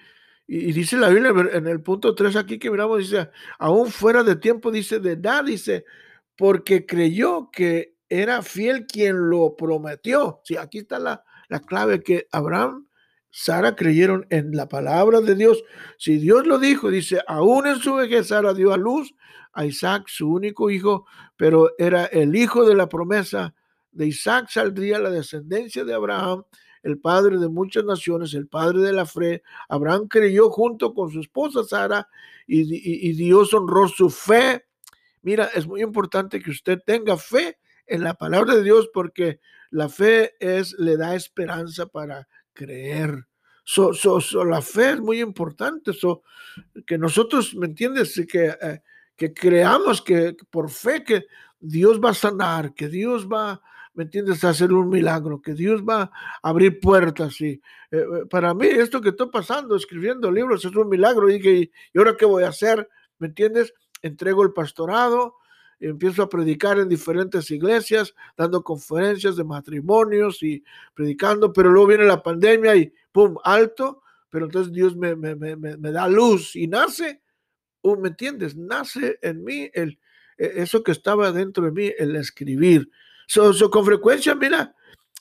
y, 0.47 0.71
dice 0.71 0.97
la 0.97 1.09
Biblia 1.09 1.33
en 1.53 1.67
el 1.67 1.81
punto 1.81 2.15
3 2.15 2.35
aquí 2.37 2.57
que 2.57 2.71
miramos, 2.71 2.99
dice, 2.99 3.29
aún 3.59 3.91
fuera 3.91 4.23
de 4.23 4.37
tiempo, 4.37 4.71
dice, 4.71 4.99
de 4.99 5.11
edad, 5.13 5.43
dice, 5.43 5.85
porque 6.35 6.85
creyó 6.85 7.51
que 7.51 7.95
era 8.09 8.41
fiel 8.41 8.87
quien 8.87 9.29
lo 9.29 9.55
prometió. 9.55 10.41
Sí, 10.45 10.55
aquí 10.55 10.79
está 10.79 10.97
la, 10.97 11.23
la 11.49 11.59
clave 11.59 12.01
que 12.01 12.27
Abraham 12.31 12.86
Sara 13.39 13.75
creyeron 13.75 14.25
en 14.31 14.55
la 14.55 14.67
palabra 14.67 15.21
de 15.21 15.35
Dios. 15.35 15.63
Si 15.99 16.17
Dios 16.17 16.47
lo 16.47 16.57
dijo, 16.57 16.89
dice, 16.89 17.21
aún 17.27 17.67
en 17.67 17.77
su 17.77 17.93
vejez 17.93 18.29
Sara 18.29 18.51
dio 18.51 18.73
a 18.73 18.77
luz 18.77 19.13
a 19.53 19.63
Isaac, 19.63 20.05
su 20.07 20.27
único 20.27 20.71
hijo, 20.71 21.05
pero 21.35 21.69
era 21.77 22.05
el 22.05 22.35
hijo 22.35 22.65
de 22.65 22.73
la 22.73 22.89
promesa. 22.89 23.53
De 23.91 24.07
Isaac 24.07 24.47
saldría 24.49 24.97
la 24.97 25.11
descendencia 25.11 25.83
de 25.83 25.93
Abraham, 25.93 26.45
el 26.81 26.99
padre 26.99 27.37
de 27.37 27.47
muchas 27.47 27.85
naciones, 27.85 28.33
el 28.33 28.47
padre 28.47 28.79
de 28.79 28.91
la 28.91 29.05
fe. 29.05 29.43
Abraham 29.69 30.07
creyó 30.07 30.49
junto 30.49 30.95
con 30.95 31.11
su 31.11 31.19
esposa 31.19 31.63
Sara 31.63 32.09
y, 32.47 32.61
y 33.07 33.13
Dios 33.13 33.53
honró 33.53 33.87
su 33.87 34.09
fe. 34.09 34.65
Mira, 35.21 35.51
es 35.53 35.67
muy 35.67 35.83
importante 35.83 36.41
que 36.41 36.49
usted 36.49 36.79
tenga 36.83 37.17
fe 37.17 37.59
en 37.85 38.01
la 38.01 38.15
palabra 38.15 38.55
de 38.55 38.63
Dios 38.63 38.89
porque 38.91 39.39
la 39.69 39.89
fe 39.89 40.33
es, 40.39 40.73
le 40.79 40.97
da 40.97 41.13
esperanza 41.13 41.85
para 41.85 42.27
creer. 42.57 43.27
So, 43.63 43.91
la 44.45 44.61
fe 44.61 44.91
es 44.91 44.99
muy 44.99 45.21
importante. 45.21 45.93
So, 45.93 46.23
que 46.85 46.97
nosotros, 46.97 47.53
¿me 47.53 47.67
entiendes? 47.67 48.19
Que, 48.29 48.55
eh, 48.61 48.81
que 49.15 49.33
creamos 49.33 50.01
que 50.01 50.35
por 50.49 50.69
fe 50.69 51.03
que 51.03 51.25
Dios 51.59 51.99
va 52.03 52.11
a 52.11 52.13
sanar, 52.13 52.73
que 52.73 52.87
Dios 52.87 53.27
va, 53.27 53.61
¿me 53.93 54.03
entiendes?, 54.03 54.43
a 54.43 54.49
hacer 54.49 54.71
un 54.71 54.89
milagro, 54.89 55.41
que 55.41 55.53
Dios 55.53 55.83
va 55.83 56.03
a 56.03 56.11
abrir 56.49 56.79
puertas. 56.79 57.39
Y, 57.41 57.49
eh, 57.49 57.61
eh, 57.91 58.03
para 58.29 58.53
mí, 58.53 58.67
esto 58.67 59.01
que 59.01 59.09
estoy 59.09 59.29
pasando, 59.29 59.75
escribiendo 59.75 60.31
libros, 60.31 60.63
es 60.65 60.75
un 60.75 60.89
milagro. 60.89 61.29
Y, 61.29 61.39
que, 61.39 61.71
¿y 61.93 61.97
ahora 61.97 62.15
qué 62.17 62.25
voy 62.25 62.43
a 62.43 62.49
hacer? 62.49 62.87
¿Me 63.19 63.27
entiendes? 63.27 63.73
Entrego 64.01 64.43
el 64.43 64.53
pastorado, 64.53 65.35
empiezo 65.79 66.23
a 66.23 66.29
predicar 66.29 66.79
en 66.79 66.89
diferentes 66.89 67.49
iglesias, 67.51 68.13
dando 68.35 68.63
conferencias 68.63 69.35
de 69.35 69.43
matrimonios 69.43 70.41
y 70.43 70.63
predicando, 70.93 71.53
pero 71.53 71.69
luego 71.69 71.87
viene 71.87 72.05
la 72.05 72.23
pandemia 72.23 72.75
y 72.75 72.91
¡pum! 73.11 73.37
alto, 73.43 74.01
pero 74.29 74.45
entonces 74.45 74.73
Dios 74.73 74.95
me, 74.95 75.15
me, 75.15 75.35
me, 75.35 75.55
me 75.55 75.91
da 75.91 76.07
luz 76.07 76.55
y 76.55 76.67
nace, 76.67 77.21
uh, 77.81 77.95
¿me 77.97 78.09
entiendes? 78.09 78.55
Nace 78.55 79.19
en 79.21 79.43
mí 79.43 79.69
el, 79.73 79.99
e, 80.37 80.61
eso 80.61 80.83
que 80.83 80.91
estaba 80.91 81.31
dentro 81.31 81.65
de 81.65 81.71
mí, 81.71 81.91
el 81.97 82.15
escribir. 82.15 82.89
So, 83.27 83.53
con 83.69 83.85
frecuencia, 83.85 84.35
mira, 84.35 84.75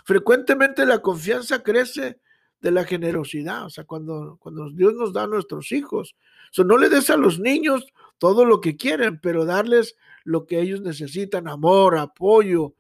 frecuentemente 0.05 0.87
la 0.87 1.01
confianza 1.01 1.63
crece 1.63 2.21
de 2.61 2.71
la 2.71 2.85
generosidad, 2.85 3.67
o 3.67 3.71
sea, 3.71 3.85
cuando, 3.85 4.39
cuando 4.41 4.71
Dios 4.71 4.95
nos 4.95 5.13
da 5.13 5.25
a 5.25 5.29
nuestros 5.29 5.73
hijos. 5.73 6.17
So, 6.51 6.65
no 6.65 6.79
le 6.79 6.89
des 6.89 7.11
a 7.11 7.17
los 7.17 7.41
niños 7.41 7.87
todo 8.19 8.45
lo 8.45 8.61
que 8.61 8.77
quieren, 8.77 9.21
pero 9.21 9.45
darles 9.45 9.97
lo 10.27 10.45
que 10.45 10.61
ellos 10.61 10.83
necesitan, 10.83 11.49
amor, 11.49 11.97
apoyo, 11.97 12.75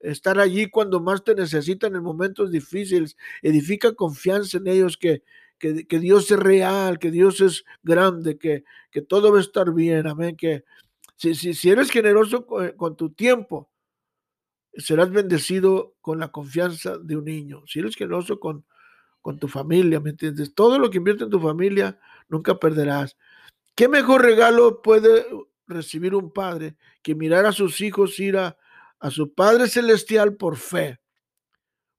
estar 0.00 0.38
allí 0.38 0.68
cuando 0.70 1.00
más 1.00 1.24
te 1.24 1.34
necesitan 1.34 1.96
en 1.96 2.02
momentos 2.02 2.50
difíciles, 2.50 3.16
edifica 3.42 3.94
confianza 3.94 4.58
en 4.58 4.68
ellos 4.68 4.96
que, 4.96 5.22
que, 5.58 5.98
Dios 5.98 6.30
es 6.30 6.38
real, 6.38 6.98
que 6.98 7.10
Dios 7.10 7.40
es 7.40 7.64
grande, 7.82 8.38
que, 8.38 8.64
que 8.90 9.02
todo 9.02 9.32
va 9.32 9.38
a 9.38 9.42
estar 9.42 9.72
bien, 9.72 10.06
amén, 10.06 10.36
que 10.36 10.64
si, 11.16 11.34
si, 11.34 11.54
si 11.54 11.70
eres 11.70 11.90
generoso 11.90 12.46
con, 12.46 12.96
tu 12.96 13.10
tiempo, 13.10 13.70
serás 14.74 15.10
bendecido 15.10 15.94
con 16.00 16.18
la 16.18 16.28
confianza 16.28 16.96
de 16.98 17.16
un 17.16 17.24
niño. 17.24 17.62
Si 17.66 17.80
eres 17.80 17.96
generoso 17.96 18.40
con, 18.40 18.64
con 19.20 19.38
tu 19.38 19.48
familia, 19.48 20.00
¿me 20.00 20.10
entiendes? 20.10 20.54
Todo 20.54 20.78
lo 20.78 20.90
que 20.90 20.98
invierte 20.98 21.24
en 21.24 21.30
tu 21.30 21.40
familia, 21.40 21.98
nunca 22.28 22.58
perderás. 22.58 23.18
¿Qué 23.74 23.88
mejor 23.88 24.22
regalo 24.22 24.80
puede 24.82 25.26
recibir 25.70 26.14
un 26.14 26.32
padre 26.32 26.76
que 27.02 27.14
mirar 27.14 27.46
a 27.46 27.52
sus 27.52 27.80
hijos 27.80 28.18
ir 28.20 28.36
a, 28.36 28.56
su 29.10 29.32
Padre 29.32 29.66
Celestial 29.66 30.36
por 30.36 30.58
fe. 30.58 31.00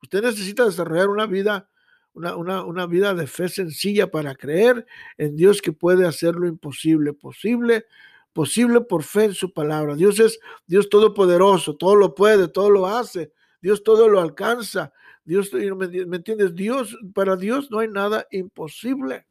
Usted 0.04 0.22
necesita 0.22 0.66
desarrollar 0.66 1.08
una 1.08 1.26
vida, 1.26 1.68
una, 2.14 2.64
una, 2.64 2.86
vida 2.86 3.16
de 3.16 3.26
fe 3.26 3.50
sencilla 3.50 4.12
para 4.12 4.36
creer 4.36 4.86
en 5.18 5.36
Dios 5.36 5.64
que 5.64 5.74
puede 5.74 6.06
hacer 6.06 6.36
lo 6.36 6.48
imposible, 6.48 7.14
posible, 7.14 7.86
posible 8.34 8.82
por 8.82 9.02
fe 9.02 9.26
en 9.26 9.34
su 9.34 9.52
palabra. 9.52 9.96
Dios 9.96 10.20
es 10.20 10.40
Dios 10.68 10.90
todopoderoso, 10.90 11.76
todo 11.76 11.96
lo 11.96 12.14
puede, 12.14 12.48
todo 12.48 12.70
lo 12.70 12.86
hace, 12.86 13.32
Dios 13.62 13.84
todo 13.84 14.08
lo 14.08 14.20
alcanza. 14.20 14.94
Dios, 15.24 15.52
¿me 15.54 16.18
entiendes? 16.18 16.54
Dios, 16.54 16.98
para 17.14 17.36
Dios 17.36 17.72
no 17.72 17.80
hay 17.80 17.88
nada 17.88 18.28
imposible. 18.32 19.26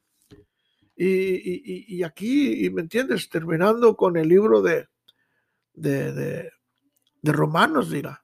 Y, 1.02 2.02
aquí, 2.02 2.66
y 2.66 2.68
me 2.68 2.82
entiendes, 2.82 3.30
terminando 3.30 3.96
con 3.96 4.18
el 4.18 4.28
libro 4.28 4.60
de, 4.60 4.86
de, 5.72 6.12
de, 6.12 7.32
Romanos, 7.32 7.90
dirá. 7.90 8.22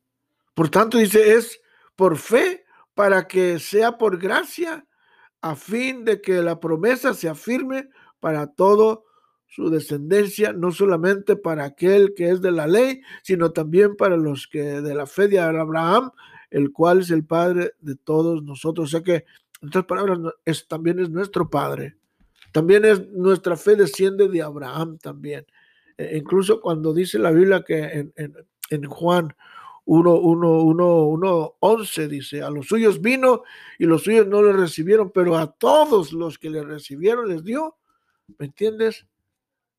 Por 0.52 0.68
tanto, 0.68 0.98
dice, 0.98 1.36
es 1.36 1.58
por 1.94 2.18
fe 2.18 2.66
para 2.94 3.26
que 3.26 3.58
sea 3.60 3.96
por 3.96 4.18
gracia, 4.18 4.86
a 5.40 5.56
fin 5.56 6.04
de 6.04 6.20
que 6.20 6.42
la 6.42 6.60
promesa 6.60 7.14
se 7.14 7.30
afirme 7.30 7.88
para 8.20 8.48
todo 8.48 9.06
su 9.46 9.70
descendencia, 9.70 10.52
no 10.52 10.70
solamente 10.70 11.34
para 11.34 11.64
aquel 11.64 12.12
que 12.14 12.28
es 12.28 12.42
de 12.42 12.50
la 12.50 12.66
ley, 12.66 13.00
sino 13.22 13.52
también 13.52 13.96
para 13.96 14.18
los 14.18 14.46
que 14.48 14.82
de 14.82 14.94
la 14.94 15.06
fe 15.06 15.28
de 15.28 15.40
Abraham, 15.40 16.10
el 16.50 16.72
cual 16.72 17.00
es 17.00 17.10
el 17.10 17.24
Padre 17.24 17.72
de 17.80 17.96
todos 17.96 18.42
nosotros. 18.42 18.88
O 18.88 18.90
sea 18.90 19.02
que, 19.02 19.24
en 19.62 19.68
otras 19.68 19.86
palabras, 19.86 20.18
es, 20.44 20.68
también 20.68 20.98
es 20.98 21.08
nuestro 21.08 21.48
Padre. 21.48 21.96
También 22.56 22.86
es 22.86 23.06
nuestra 23.10 23.54
fe 23.54 23.76
desciende 23.76 24.28
de 24.30 24.40
Abraham 24.40 24.96
también. 24.96 25.44
E 25.98 26.16
incluso 26.16 26.58
cuando 26.58 26.94
dice 26.94 27.18
la 27.18 27.30
Biblia 27.30 27.62
que 27.62 27.82
en, 28.16 28.34
en, 28.70 28.84
Juan 28.86 29.36
1, 29.84 30.14
1, 30.14 30.62
1, 30.62 31.02
1, 31.04 31.56
11 31.60 32.08
dice, 32.08 32.40
a 32.40 32.48
los 32.48 32.66
suyos 32.66 33.02
vino 33.02 33.42
y 33.78 33.84
los 33.84 34.04
suyos 34.04 34.26
no 34.26 34.42
le 34.42 34.54
recibieron, 34.54 35.10
pero 35.10 35.36
a 35.36 35.52
todos 35.52 36.14
los 36.14 36.38
que 36.38 36.48
le 36.48 36.62
recibieron 36.62 37.28
les 37.28 37.44
dio, 37.44 37.76
¿me 38.38 38.46
entiendes? 38.46 39.06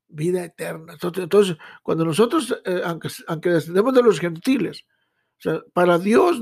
Vida 0.08 0.46
eterna. 0.46 0.98
Entonces, 1.02 1.58
cuando 1.82 2.06
nosotros, 2.06 2.62
eh, 2.64 2.82
aunque, 2.86 3.10
aunque 3.26 3.50
descendemos 3.50 3.96
de 3.96 4.04
los 4.04 4.20
gentiles, 4.20 4.86
o 5.40 5.42
sea, 5.42 5.64
para 5.74 5.98
Dios 5.98 6.40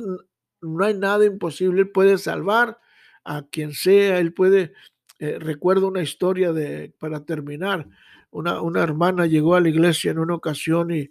no 0.60 0.84
hay 0.84 0.96
nada 0.96 1.24
imposible, 1.24 1.84
Él 1.84 1.92
puede 1.92 2.18
salvar 2.18 2.78
a 3.24 3.44
quien 3.44 3.72
sea, 3.72 4.20
Él 4.20 4.34
puede 4.34 4.74
eh, 5.20 5.38
recuerdo 5.40 5.88
una 5.88 6.02
historia 6.02 6.54
de, 6.54 6.94
para 7.00 7.24
terminar, 7.24 7.88
una, 8.32 8.62
una, 8.62 8.84
hermana 8.84 9.26
llegó 9.26 9.56
a 9.56 9.62
la 9.62 9.70
iglesia 9.70 10.12
en 10.12 10.20
una 10.20 10.36
ocasión 10.36 10.92
y, 10.92 11.10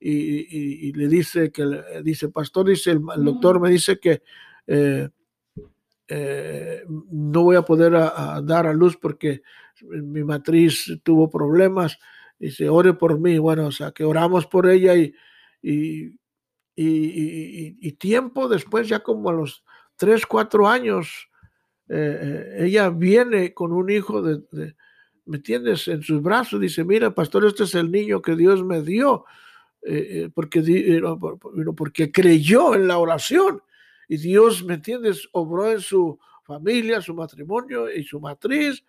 y, 0.00 0.88
y, 0.88 0.92
le 0.92 1.06
dice 1.08 1.52
que, 1.52 1.64
dice, 2.02 2.28
pastor, 2.30 2.68
dice, 2.68 2.92
el, 2.92 3.02
doctor 3.24 3.60
me 3.60 3.70
dice 3.70 3.98
que 3.98 4.22
eh, 4.66 5.08
eh, 6.08 6.84
no 6.88 7.42
voy 7.42 7.56
a 7.56 7.62
poder 7.62 7.92
dar 7.92 8.66
a 8.66 8.72
luz 8.72 8.96
porque 8.96 9.42
mi 9.82 10.24
matriz 10.24 11.00
tuvo 11.02 11.30
problemas. 11.30 11.98
Dice, 12.38 12.68
ore 12.68 12.94
por 12.94 13.18
mí. 13.20 13.38
Bueno, 13.38 13.66
o 13.66 13.72
sea, 13.72 13.92
que 13.92 14.04
oramos 14.04 14.46
por 14.46 14.68
ella 14.68 14.96
y, 14.96 15.14
y, 15.62 16.18
y, 16.76 17.92
tiempo 17.92 18.48
después, 18.48 18.88
ya 18.88 19.00
como 19.00 19.30
a 19.30 19.32
los 19.32 19.64
tres, 19.96 20.26
cuatro 20.26 20.68
años, 20.68 21.28
eh, 21.94 22.20
eh, 22.22 22.64
ella 22.64 22.88
viene 22.88 23.52
con 23.52 23.70
un 23.70 23.90
hijo 23.90 24.22
de, 24.22 24.74
¿me 25.26 25.36
entiendes? 25.36 25.88
En 25.88 26.02
sus 26.02 26.22
brazos, 26.22 26.58
dice, 26.58 26.84
mira, 26.84 27.14
pastor, 27.14 27.44
este 27.44 27.64
es 27.64 27.74
el 27.74 27.90
niño 27.90 28.22
que 28.22 28.34
Dios 28.34 28.64
me 28.64 28.80
dio, 28.80 29.26
eh, 29.82 30.30
porque, 30.34 31.02
porque 31.76 32.10
creyó 32.10 32.74
en 32.74 32.88
la 32.88 32.96
oración 32.96 33.62
y 34.08 34.16
Dios, 34.16 34.64
¿me 34.64 34.74
entiendes? 34.74 35.28
Obró 35.32 35.70
en 35.70 35.80
su 35.80 36.18
familia, 36.44 37.02
su 37.02 37.14
matrimonio 37.14 37.92
y 37.92 38.04
su 38.04 38.18
matriz. 38.18 38.82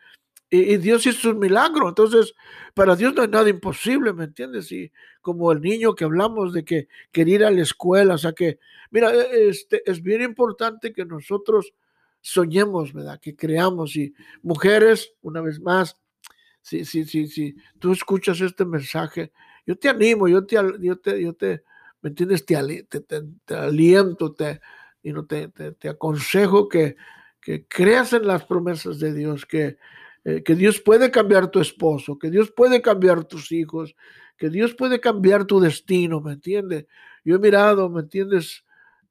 Y, 0.50 0.78
Dios 0.78 1.06
hizo 1.06 1.32
un 1.32 1.40
milagro. 1.40 1.90
Entonces, 1.90 2.34
para 2.74 2.96
Dios 2.96 3.14
no 3.14 3.24
hay 3.24 3.28
nada 3.28 3.50
imposible, 3.50 4.14
¿me 4.14 4.26
entiendes? 4.26 4.72
Y 4.72 4.92
como 5.20 5.52
el 5.52 5.60
niño 5.60 5.94
que 5.94 6.06
hablamos 6.06 6.54
de 6.54 6.64
que 6.64 6.88
quería 7.12 7.36
ir 7.36 7.46
a 7.46 7.52
la 7.52 7.64
escuela, 7.64 8.14
o 8.14 8.18
sea 8.18 8.32
que, 8.32 8.60
mira, 8.92 9.12
este, 9.32 9.82
es 9.90 10.02
bien 10.02 10.22
importante 10.22 10.94
que 10.94 11.04
nosotros 11.04 11.74
soñemos, 12.24 12.94
¿verdad? 12.94 13.20
Que 13.20 13.36
creamos. 13.36 13.96
Y 13.96 14.16
mujeres, 14.42 15.14
una 15.22 15.42
vez 15.42 15.60
más, 15.60 16.00
si, 16.62 16.86
si, 16.86 17.06
si, 17.06 17.28
si 17.28 17.56
tú 17.78 17.92
escuchas 17.92 18.42
este 18.42 18.66
mensaje, 18.66 19.32
yo 19.68 19.78
te 19.78 19.90
animo, 19.90 20.28
yo 20.28 20.46
te, 20.46 20.56
yo 20.80 20.98
te, 20.98 21.22
yo 21.22 21.34
te 21.34 21.64
¿me 22.04 22.10
entiendes? 22.10 22.46
Te, 22.46 22.56
aliento, 23.56 24.34
te, 24.34 24.60
y 25.02 25.14
no 25.14 25.26
te, 25.26 25.48
te, 25.48 25.90
aconsejo 25.90 26.68
que, 26.68 26.98
que 27.42 27.66
creas 27.66 28.14
en 28.14 28.28
las 28.28 28.46
promesas 28.46 29.00
de 29.00 29.14
Dios, 29.14 29.46
que, 29.46 29.78
eh, 30.26 30.44
que 30.44 30.56
Dios 30.56 30.82
puede 30.82 31.12
cambiar 31.12 31.50
tu 31.50 31.62
esposo, 31.62 32.20
que 32.20 32.30
Dios 32.30 32.52
puede 32.52 32.82
cambiar 32.82 33.24
tus 33.24 33.52
hijos, 33.54 33.96
que 34.38 34.50
Dios 34.50 34.76
puede 34.76 35.00
cambiar 35.00 35.46
tu 35.46 35.62
destino, 35.62 36.20
¿me 36.20 36.34
entiendes? 36.34 36.88
Yo 37.24 37.38
he 37.38 37.40
mirado, 37.40 37.90
¿me 37.90 38.02
entiendes? 38.02 38.66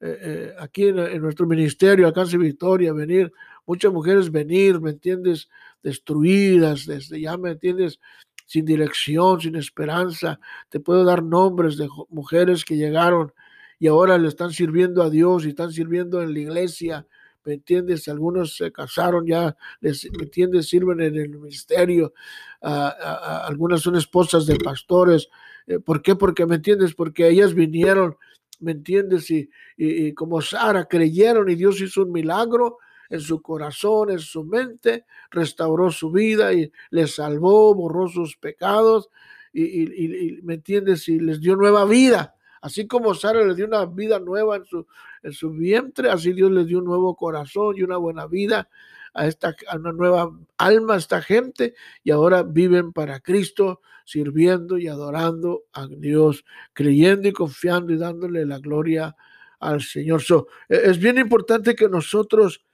Eh, 0.05 0.19
eh, 0.21 0.55
aquí 0.59 0.89
en, 0.89 1.23
nuestro 1.23 1.47
ministerio, 1.47 2.09
Alcance 2.09 2.37
Victoria, 2.37 2.93
venir, 2.93 3.33
muchas 3.65 3.93
mujeres 3.93 4.33
venir, 4.33 4.81
¿me 4.81 4.91
entiendes? 4.91 5.49
Destruidas, 5.81 6.87
desde 6.87 7.21
ya, 7.21 7.37
¿me 7.37 7.53
entiendes? 7.53 8.01
Sin 8.45 8.65
dirección, 8.65 9.41
sin 9.41 9.55
esperanza. 9.55 10.41
Te 10.69 10.81
puedo 10.81 11.05
dar 11.05 11.23
nombres 11.23 11.77
de 11.77 11.89
mujeres 12.09 12.65
que 12.65 12.77
llegaron 12.77 13.33
y 13.79 13.87
ahora 13.87 14.19
le 14.19 14.27
están 14.27 14.51
sirviendo 14.51 15.05
a 15.05 15.11
Dios 15.11 15.45
y 15.45 15.51
están 15.51 15.71
sirviendo 15.71 16.21
en 16.21 16.33
la 16.35 16.41
iglesia, 16.41 17.07
¿me 17.45 17.55
entiendes? 17.55 18.09
Algunos 18.09 18.57
se 18.57 18.73
casaron 18.73 19.25
ya, 19.25 19.57
les, 19.81 20.11
¿me 20.19 20.25
entiendes? 20.25 20.69
Sirven 20.69 21.01
en 21.01 21.17
el 21.17 21.29
ministerio, 21.29 22.13
algunas 22.61 23.83
son 23.83 23.95
esposas 23.95 24.47
de 24.47 24.57
pastores. 24.57 25.29
Eh, 25.69 25.79
¿Por 25.79 26.03
qué? 26.03 26.17
Porque, 26.17 26.45
¿me 26.45 26.57
entiendes? 26.57 26.95
Porque 26.95 27.29
ellas 27.29 27.55
vinieron, 27.55 28.17
¿me 28.63 28.73
entiendes? 28.73 29.31
Y, 29.31 29.51
y, 29.77 30.15
como 30.15 30.41
Sara 30.41 30.87
creyeron 30.87 31.51
y 31.51 31.55
Dios 31.55 31.81
hizo 31.81 32.03
un 32.03 32.13
milagro 32.13 32.79
en 33.11 33.21
su 33.21 33.43
corazón, 33.43 34.11
en 34.11 34.21
su 34.21 34.45
mente, 34.45 35.05
restauró 35.31 35.91
su 35.91 36.11
vida 36.11 36.53
y 36.53 36.73
les 36.91 37.17
salvó, 37.17 37.75
borró 37.75 38.09
sus 38.09 38.37
pecados 38.37 39.11
y, 39.53 39.83
y, 39.83 40.43
¿me 40.43 40.55
entiendes? 40.55 41.09
Y 41.09 41.21
les 41.21 41.41
dio 41.41 41.57
nueva 41.57 41.85
vida. 41.85 42.35
Así 42.63 42.87
como 42.87 43.13
Sara 43.15 43.45
le 43.45 43.55
dio 43.55 43.67
una 43.67 43.85
vida 43.85 44.19
nueva 44.19 44.57
en 44.57 44.65
su, 44.65 44.87
en 45.23 45.33
su 45.33 45.51
vientre, 45.51 46.09
así 46.09 46.33
Dios 46.33 46.51
les 46.53 46.67
dio 46.67 46.79
un 46.79 46.85
nuevo 46.85 47.17
corazón 47.17 47.77
y 47.77 47.83
una 47.83 47.97
buena 47.97 48.27
vida 48.27 48.69
a, 49.15 49.27
esta, 49.27 49.55
a 49.69 49.77
una 49.77 49.93
nueva 49.93 50.31
alma 50.59 50.95
a 50.95 50.99
esta 50.99 51.23
gente 51.23 51.75
y 52.03 52.11
ahora 52.11 52.43
viven 52.43 52.93
para 52.93 53.21
Cristo, 53.21 53.81
sirviendo 54.05 54.79
y 54.79 54.89
adorando 54.89 55.65
a 55.73 55.87
Dios, 55.87 56.45
creyendo 56.73 57.29
y 57.29 57.33
confiando 57.33 57.93
y 57.93 57.99
dándole 57.99 58.45
la 58.47 58.59
gloria 58.59 59.15
al 59.61 59.83
Señor. 59.83 60.23
E, 60.69 60.77
es 60.85 60.99
bien 60.99 61.19
importante 61.19 61.75
que 61.75 61.89
nosotros 61.89 62.65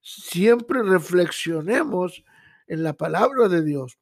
siempre 0.00 0.82
reflexionemos 0.82 2.24
en 2.66 2.82
la 2.82 2.94
palabra 2.94 3.48
de 3.48 3.62
Dios. 3.62 3.98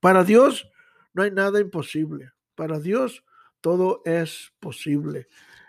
Para 0.00 0.22
Dios 0.22 0.68
no 1.14 1.22
hay 1.22 1.30
nada 1.30 1.60
imposible. 1.60 2.32
Para 2.54 2.78
Dios 2.78 3.24
todo 3.60 4.02
es 4.04 4.52
posible. 4.60 5.28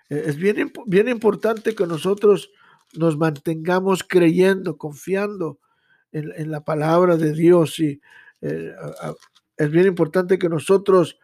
E, 0.10 0.23
es 0.25 0.36
bien, 0.36 0.71
bien 0.86 1.08
importante 1.08 1.73
que 1.73 1.88
nosotros 1.88 2.52
nos 2.93 3.17
mantengamos 3.17 4.04
creyendo, 4.04 4.78
confiando 4.78 5.60
en, 6.12 6.52
la 6.52 6.63
palabra 6.63 7.17
de 7.17 7.34
Dios. 7.34 7.80
Y 7.80 8.02
eh, 8.41 8.73
es 9.58 9.71
bien 9.71 9.88
importante 9.88 10.39
que 10.39 10.49
nosotros 10.49 11.19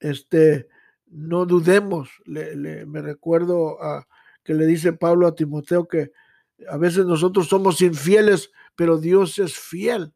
este, 0.00 0.68
no 1.06 1.46
dudemos. 1.46 2.10
me 2.26 3.02
recuerdo 3.02 3.78
que 4.44 4.54
le 4.54 4.66
dice 4.66 4.92
Pablo 4.92 5.26
a 5.26 5.34
Timoteo 5.34 5.88
que 5.88 6.12
a 6.68 6.76
veces 6.76 7.06
nosotros 7.06 7.48
somos 7.48 7.80
infieles, 7.82 8.50
pero 8.74 8.98
Dios 8.98 9.38
es 9.38 9.56
fiel. 9.56 10.12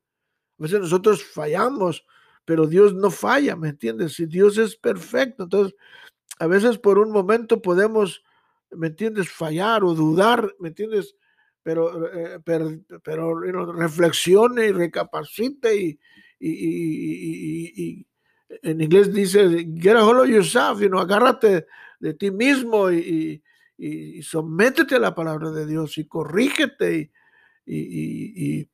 A 0.59 0.63
veces 0.63 0.81
nosotros 0.81 1.25
fallamos, 1.25 2.05
pero 2.45 2.67
Dios 2.67 2.95
no 2.95 3.11
falla, 3.11 3.57
¿me 3.57 3.71
entiendes? 3.71 4.15
Si 4.15 4.27
Dios 4.27 4.59
es 4.59 4.77
perfecto, 4.77 5.45
entonces 5.45 5.75
a 6.39 6.47
veces 6.47 6.79
por 6.79 6.99
un 6.99 7.11
momento 7.13 7.63
podemos, 7.63 8.25
¿me 8.77 8.89
entiendes?, 8.89 9.29
fallar 9.31 9.85
o 9.85 9.95
dudar, 9.95 10.55
¿me 10.59 10.69
entiendes? 10.69 11.15
Pero, 11.63 12.13
eh, 12.13 12.41
pero, 12.45 13.41
reflexione 13.73 14.67
y 14.67 14.73
recapacite 14.73 15.77
y, 15.77 15.99
y, 16.41 18.07
en 18.63 18.81
inglés 18.81 19.13
dice, 19.13 19.67
get 19.77 19.97
a 19.97 20.05
hold 20.05 20.21
of 20.21 20.29
yourself, 20.29 20.81
you 20.81 20.89
know, 20.89 21.01
agárrate 21.01 21.67
de 22.01 22.15
ti 22.15 22.31
mismo 22.31 22.91
y, 22.91 23.43
y, 23.79 24.23
sométete 24.23 24.97
a 24.97 24.99
la 24.99 25.15
palabra 25.15 25.51
de 25.51 25.67
Dios 25.67 25.97
y 25.99 26.07
corrígete 26.07 27.13
y, 27.65 28.69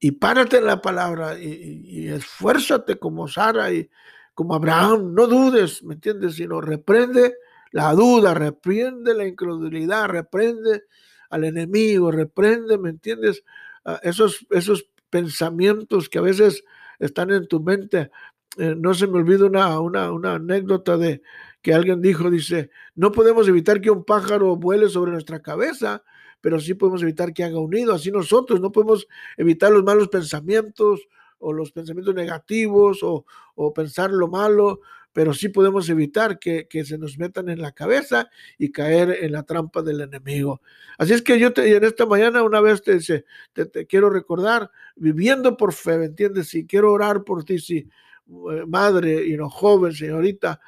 y, 0.00 0.10
párate 0.12 0.58
en 0.58 0.66
la 0.66 0.80
palabra 0.80 1.38
y, 1.38 2.08
esfuérzate 2.08 2.98
como 2.98 3.28
Sara 3.28 3.72
y 3.72 3.88
como 4.34 4.54
Abraham, 4.54 5.14
no 5.14 5.26
dudes, 5.26 5.82
¿me 5.84 5.94
entiendes? 5.94 6.34
Sino 6.34 6.60
reprende 6.60 7.36
la 7.74 7.92
duda, 7.92 8.34
reprende 8.34 9.14
la 9.14 9.26
incredulidad, 9.26 10.06
reprende 10.06 10.84
al 11.28 11.42
enemigo, 11.42 12.12
reprende, 12.12 12.78
¿me 12.78 12.90
entiendes? 12.90 13.42
Ah, 13.84 13.98
esos, 14.04 14.46
esos 14.50 14.88
pensamientos 15.10 16.08
que 16.08 16.18
a 16.18 16.22
veces 16.22 16.62
están 17.00 17.32
en 17.32 17.48
tu 17.48 17.58
mente. 17.60 18.12
Eh, 18.58 18.76
no 18.78 18.94
se 18.94 19.08
me 19.08 19.18
olvida 19.18 19.46
una, 19.46 19.80
una, 19.80 20.12
una 20.12 20.34
anécdota 20.34 20.96
de 20.96 21.22
que 21.62 21.74
alguien 21.74 22.00
dijo, 22.00 22.30
dice, 22.30 22.70
no 22.94 23.10
podemos 23.10 23.48
evitar 23.48 23.80
que 23.80 23.90
un 23.90 24.04
pájaro 24.04 24.54
vuele 24.54 24.88
sobre 24.88 25.10
nuestra 25.10 25.42
cabeza, 25.42 26.04
pero 26.40 26.60
sí 26.60 26.74
podemos 26.74 27.02
evitar 27.02 27.32
que 27.32 27.42
haga 27.42 27.58
un. 27.58 27.74
Así 27.90 28.12
nosotros 28.12 28.60
no 28.60 28.70
podemos 28.70 29.08
evitar 29.36 29.72
los 29.72 29.82
malos 29.82 30.06
pensamientos 30.06 31.08
o 31.38 31.52
los 31.52 31.72
pensamientos 31.72 32.14
negativos 32.14 33.02
o, 33.02 33.24
o 33.56 33.74
pensar 33.74 34.12
lo 34.12 34.28
malo, 34.28 34.80
pero 35.14 35.32
sí 35.32 35.48
podemos 35.48 35.88
evitar 35.88 36.40
que, 36.40 36.66
que, 36.66 36.84
se 36.84 36.98
nos 36.98 37.16
metan 37.18 37.48
en 37.48 37.62
la 37.62 37.70
cabeza 37.70 38.28
y 38.58 38.72
caer 38.72 39.18
en 39.22 39.30
la 39.30 39.44
trampa 39.44 39.80
del 39.80 40.00
enemigo. 40.00 40.60
Así 40.98 41.12
es 41.12 41.22
que 41.22 41.38
yo 41.38 41.52
te, 41.52 41.74
en 41.74 41.84
esta 41.84 42.04
mañana 42.04 42.42
una 42.42 42.60
vez 42.60 42.82
te, 42.82 42.98
te, 43.52 43.66
te 43.66 43.86
quiero 43.86 44.10
recordar, 44.10 44.70
viviendo 44.96 45.56
por 45.56 45.72
fe, 45.72 45.98
¿me 45.98 46.06
entiendes? 46.06 46.48
Si 46.48 46.66
quiero 46.66 46.92
orar 46.92 47.22
por 47.22 47.44
ti, 47.44 47.60
si 47.60 47.76
eh, 47.76 48.64
madre 48.66 49.24
y 49.24 49.36
no 49.36 49.48
joven, 49.48 49.92
señorita, 49.92 50.60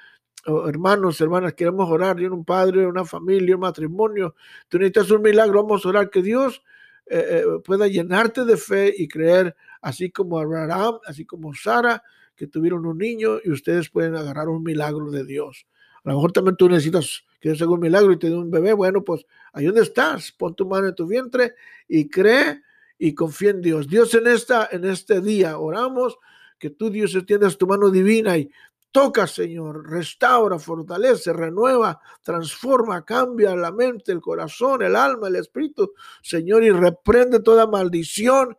hermanos, 0.69 1.21
hermanas, 1.21 1.55
queremos 1.55 1.91
orar, 1.91 2.21
en 2.21 2.33
un 2.33 2.45
padre, 2.45 2.87
una 2.87 3.05
familia, 3.05 3.57
un 3.57 3.63
matrimonio, 3.63 4.37
tú 4.69 4.79
necesitas 4.79 5.11
un 5.11 5.23
milagro, 5.23 5.65
vamos 5.65 5.85
a 5.85 5.89
orar 5.89 6.09
que 6.09 6.23
Dios 6.23 6.63
eh, 7.07 7.43
eh, 7.43 7.45
pueda 7.65 7.89
llenarte 7.89 8.45
de 8.45 8.57
fe 8.57 8.95
y 8.97 9.09
creer, 9.09 9.57
así 9.81 10.13
como 10.13 10.39
Abraham, 10.39 11.01
así 11.05 11.27
como 11.27 11.53
Sara, 11.53 12.01
que 12.37 12.47
tuvieron 12.47 12.87
un 12.87 12.99
niño 12.99 13.39
y 13.43 13.51
ustedes 13.51 13.91
pueden 13.91 14.15
agarrar 14.15 14.49
un 14.49 14.63
milagro 14.63 15.11
de 15.11 15.25
Dios. 15.25 15.67
A 16.05 16.11
lo 16.11 16.17
mejor 16.17 16.33
también 16.33 16.57
tú 16.57 16.69
necesitas 16.69 17.25
que 17.41 17.49
Dios 17.49 17.63
haga 17.63 17.73
un 17.73 17.81
milagro 17.81 18.13
y 18.13 18.19
te 18.19 18.29
dé 18.29 18.37
un 18.37 18.51
bebé. 18.51 18.73
Bueno, 18.75 19.03
pues 19.03 19.25
ahí 19.53 19.67
donde 19.67 19.83
estás, 19.83 20.31
pon 20.33 20.55
tu 20.55 20.67
mano 20.67 20.89
en 20.89 20.95
tu 20.95 21.07
vientre 21.07 21.55
y 21.89 22.09
cree 22.09 22.63
y 22.99 23.15
confía 23.15 23.51
en 23.51 23.61
Dios. 23.61 23.89
Dios 23.89 24.15
en, 24.15 24.27
esta, 24.29 24.69
en 24.71 24.85
este 24.85 25.21
día 25.21 25.59
oramos 25.59 26.19
que 26.59 26.71
tú, 26.71 26.91
Dios, 26.91 27.15
extiendas 27.15 27.59
tu 27.59 27.67
mano 27.67 27.91
divina 27.91 28.39
y 28.39 28.51
Toca, 28.97 29.27
Señor, 29.27 29.91
restaura, 29.91 30.59
fortalece, 30.59 31.31
renueva, 31.35 32.01
transforma, 32.23 33.05
cambia 33.05 33.55
la 33.55 33.71
mente, 33.71 34.11
el 34.11 34.23
corazón, 34.23 34.81
el 34.81 34.97
alma, 34.97 35.29
el 35.29 35.37
espíritu, 35.37 35.93
Señor, 36.23 36.65
y 36.65 36.71
reprende 36.71 37.41
toda 37.41 37.67
maldición 37.67 38.57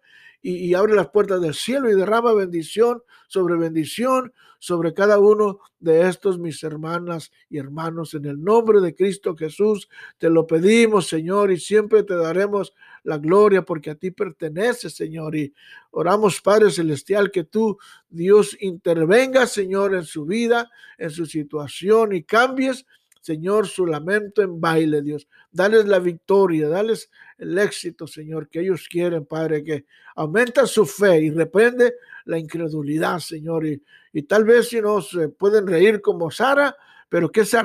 y, 0.50 0.74
abre 0.76 0.96
las 0.96 1.10
puertas 1.10 1.42
del 1.42 1.54
cielo 1.54 1.92
y 1.92 1.96
derrama 1.96 2.34
bendición 2.34 3.04
sobre 3.28 3.56
bendición 3.56 4.34
sobre 4.60 4.94
cada 4.94 5.20
uno 5.20 5.60
de 5.80 6.08
estos 6.08 6.40
mis 6.40 6.64
hermanas 6.64 7.32
y 7.50 7.58
hermanos. 7.58 8.14
En 8.14 8.26
el 8.26 8.42
nombre 8.42 8.80
de 8.80 8.96
Cristo 8.96 9.36
Jesús 9.36 9.90
te 10.18 10.30
lo 10.30 10.48
pedimos, 10.48 11.08
Señor, 11.08 11.52
y 11.52 11.60
siempre 11.60 12.04
te 12.04 12.16
daremos 12.16 12.74
la 13.04 13.18
gloria 13.18 13.64
porque 13.64 13.92
a 13.92 13.96
ti 13.96 14.12
pertenece, 14.12 14.90
Señor. 14.90 15.36
Y 15.36 15.54
oramos, 15.92 16.42
Padre 16.42 16.72
Celestial, 16.72 17.30
que 17.30 17.44
tú, 17.44 17.78
Dios, 18.10 18.58
intervenga, 18.62 19.46
Señor, 19.48 19.94
en 19.94 20.06
su 20.06 20.26
vida, 20.26 20.72
en 20.98 21.12
su 21.12 21.26
situación 21.26 22.14
y 22.14 22.24
cambies 22.24 22.86
Señor, 23.22 23.68
su 23.68 23.86
lamento 23.86 24.42
en 24.42 24.60
baile, 24.60 25.02
Dios. 25.02 25.28
Dales 25.52 25.86
la 25.86 26.00
victoria, 26.00 26.70
dales 26.70 27.10
el 27.38 27.58
éxito, 27.58 28.08
Señor, 28.08 28.50
que 28.50 28.62
ellos 28.62 28.88
quieren, 28.90 29.26
Padre, 29.26 29.64
que 29.64 29.86
aumenta 30.16 30.66
su 30.66 30.86
fe 30.86 31.22
y 31.22 31.30
reprende 31.30 31.96
la 32.26 32.38
incredulidad, 32.38 33.20
Señor. 33.20 33.66
Y, 33.66 33.82
y 34.14 34.24
tal 34.24 34.44
vez 34.44 34.70
si 34.70 34.82
no 34.82 35.02
se 35.02 35.30
pueden 35.30 35.68
reír 35.68 36.02
como 36.02 36.32
Sara, 36.32 36.76
pero 37.10 37.32
que 37.32 37.42
esa, 37.42 37.62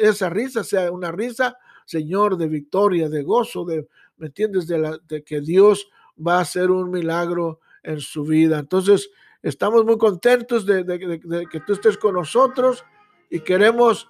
esa 0.00 0.30
risa 0.30 0.64
sea 0.64 0.90
una 0.90 1.12
risa, 1.12 1.56
Señor, 1.84 2.36
de 2.36 2.48
victoria, 2.48 3.08
de 3.08 3.22
gozo, 3.22 3.64
de, 3.64 3.88
¿me 4.16 4.26
entiendes? 4.26 4.66
De, 4.66 4.78
la, 4.78 4.98
de 5.08 5.22
que 5.22 5.40
Dios 5.40 5.88
va 6.16 6.38
a 6.38 6.42
hacer 6.42 6.70
un 6.70 6.90
milagro 6.90 7.60
en 7.82 8.00
su 8.00 8.24
vida. 8.24 8.58
Entonces, 8.58 9.10
estamos 9.42 9.84
muy 9.84 9.98
contentos 9.98 10.66
de, 10.66 10.84
de 10.84 11.46
que 11.50 11.60
tú 11.60 11.72
estés 11.72 11.96
con 11.96 12.14
nosotros 12.14 12.84
y 13.30 13.40
queremos 13.40 14.08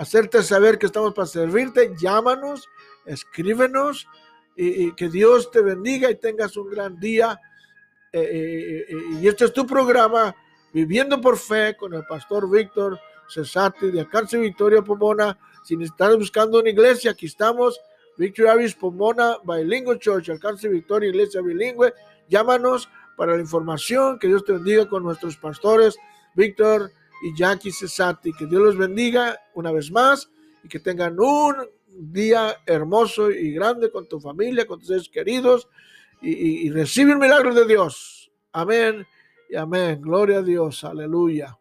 hacerte 0.00 0.42
saber 0.42 0.78
que 0.78 0.86
estamos 0.86 1.12
para 1.12 1.26
servirte, 1.26 1.92
llámanos, 2.00 2.66
escríbenos 3.04 4.08
y, 4.56 4.94
que 4.94 5.10
Dios 5.10 5.50
te 5.50 5.60
bendiga 5.60 6.10
y 6.10 6.14
tengas 6.14 6.56
un 6.56 6.70
gran 6.70 6.98
día. 6.98 7.38
Eh, 8.10 8.18
eh, 8.18 8.86
eh, 8.88 8.94
y 9.20 9.28
este 9.28 9.44
es 9.44 9.52
tu 9.52 9.66
programa, 9.66 10.34
Viviendo 10.72 11.20
por 11.20 11.36
Fe, 11.36 11.76
con 11.76 11.92
el 11.92 12.06
pastor 12.06 12.48
Víctor 12.50 12.98
Cesati 13.28 13.90
de 13.90 14.00
Alcance 14.00 14.38
Victoria 14.38 14.80
Pomona. 14.80 15.38
Si 15.64 15.74
estás 15.82 16.16
buscando 16.16 16.60
una 16.60 16.70
iglesia, 16.70 17.10
aquí 17.10 17.26
estamos. 17.26 17.78
Victory 18.16 18.48
Avis 18.48 18.74
Pomona 18.74 19.36
Bilingual 19.44 19.98
Church, 19.98 20.30
Alcance 20.30 20.66
Victoria, 20.66 21.10
Iglesia 21.10 21.42
Bilingüe. 21.42 21.92
Llámanos 22.26 22.88
para 23.18 23.34
la 23.34 23.40
información. 23.42 24.18
Que 24.18 24.28
Dios 24.28 24.46
te 24.46 24.52
bendiga 24.52 24.88
con 24.88 25.02
nuestros 25.02 25.36
pastores, 25.36 25.98
Víctor 26.34 26.90
y 27.22 27.36
Jackie 27.36 27.72
Cesati. 27.72 28.32
Que 28.32 28.46
Dios 28.46 28.62
los 28.62 28.76
bendiga 28.76 29.38
una 29.54 29.72
vez 29.72 29.90
más 29.90 30.30
y 30.62 30.68
que 30.68 30.80
tengan 30.80 31.18
un 31.18 31.54
día 31.86 32.56
hermoso 32.66 33.30
y 33.30 33.52
grande 33.52 33.90
con 33.90 34.08
tu 34.08 34.20
familia, 34.20 34.66
con 34.66 34.78
tus 34.78 34.88
seres 34.88 35.08
queridos 35.08 35.68
y, 36.22 36.68
recibe 36.70 37.12
el 37.12 37.18
milagro 37.18 37.54
de 37.54 37.66
Dios. 37.66 38.30
Amén 38.52 39.06
y 39.48 39.56
amén. 39.56 40.00
Gloria 40.00 40.38
a 40.38 40.42
Dios. 40.42 40.84
Aleluya. 40.84 41.59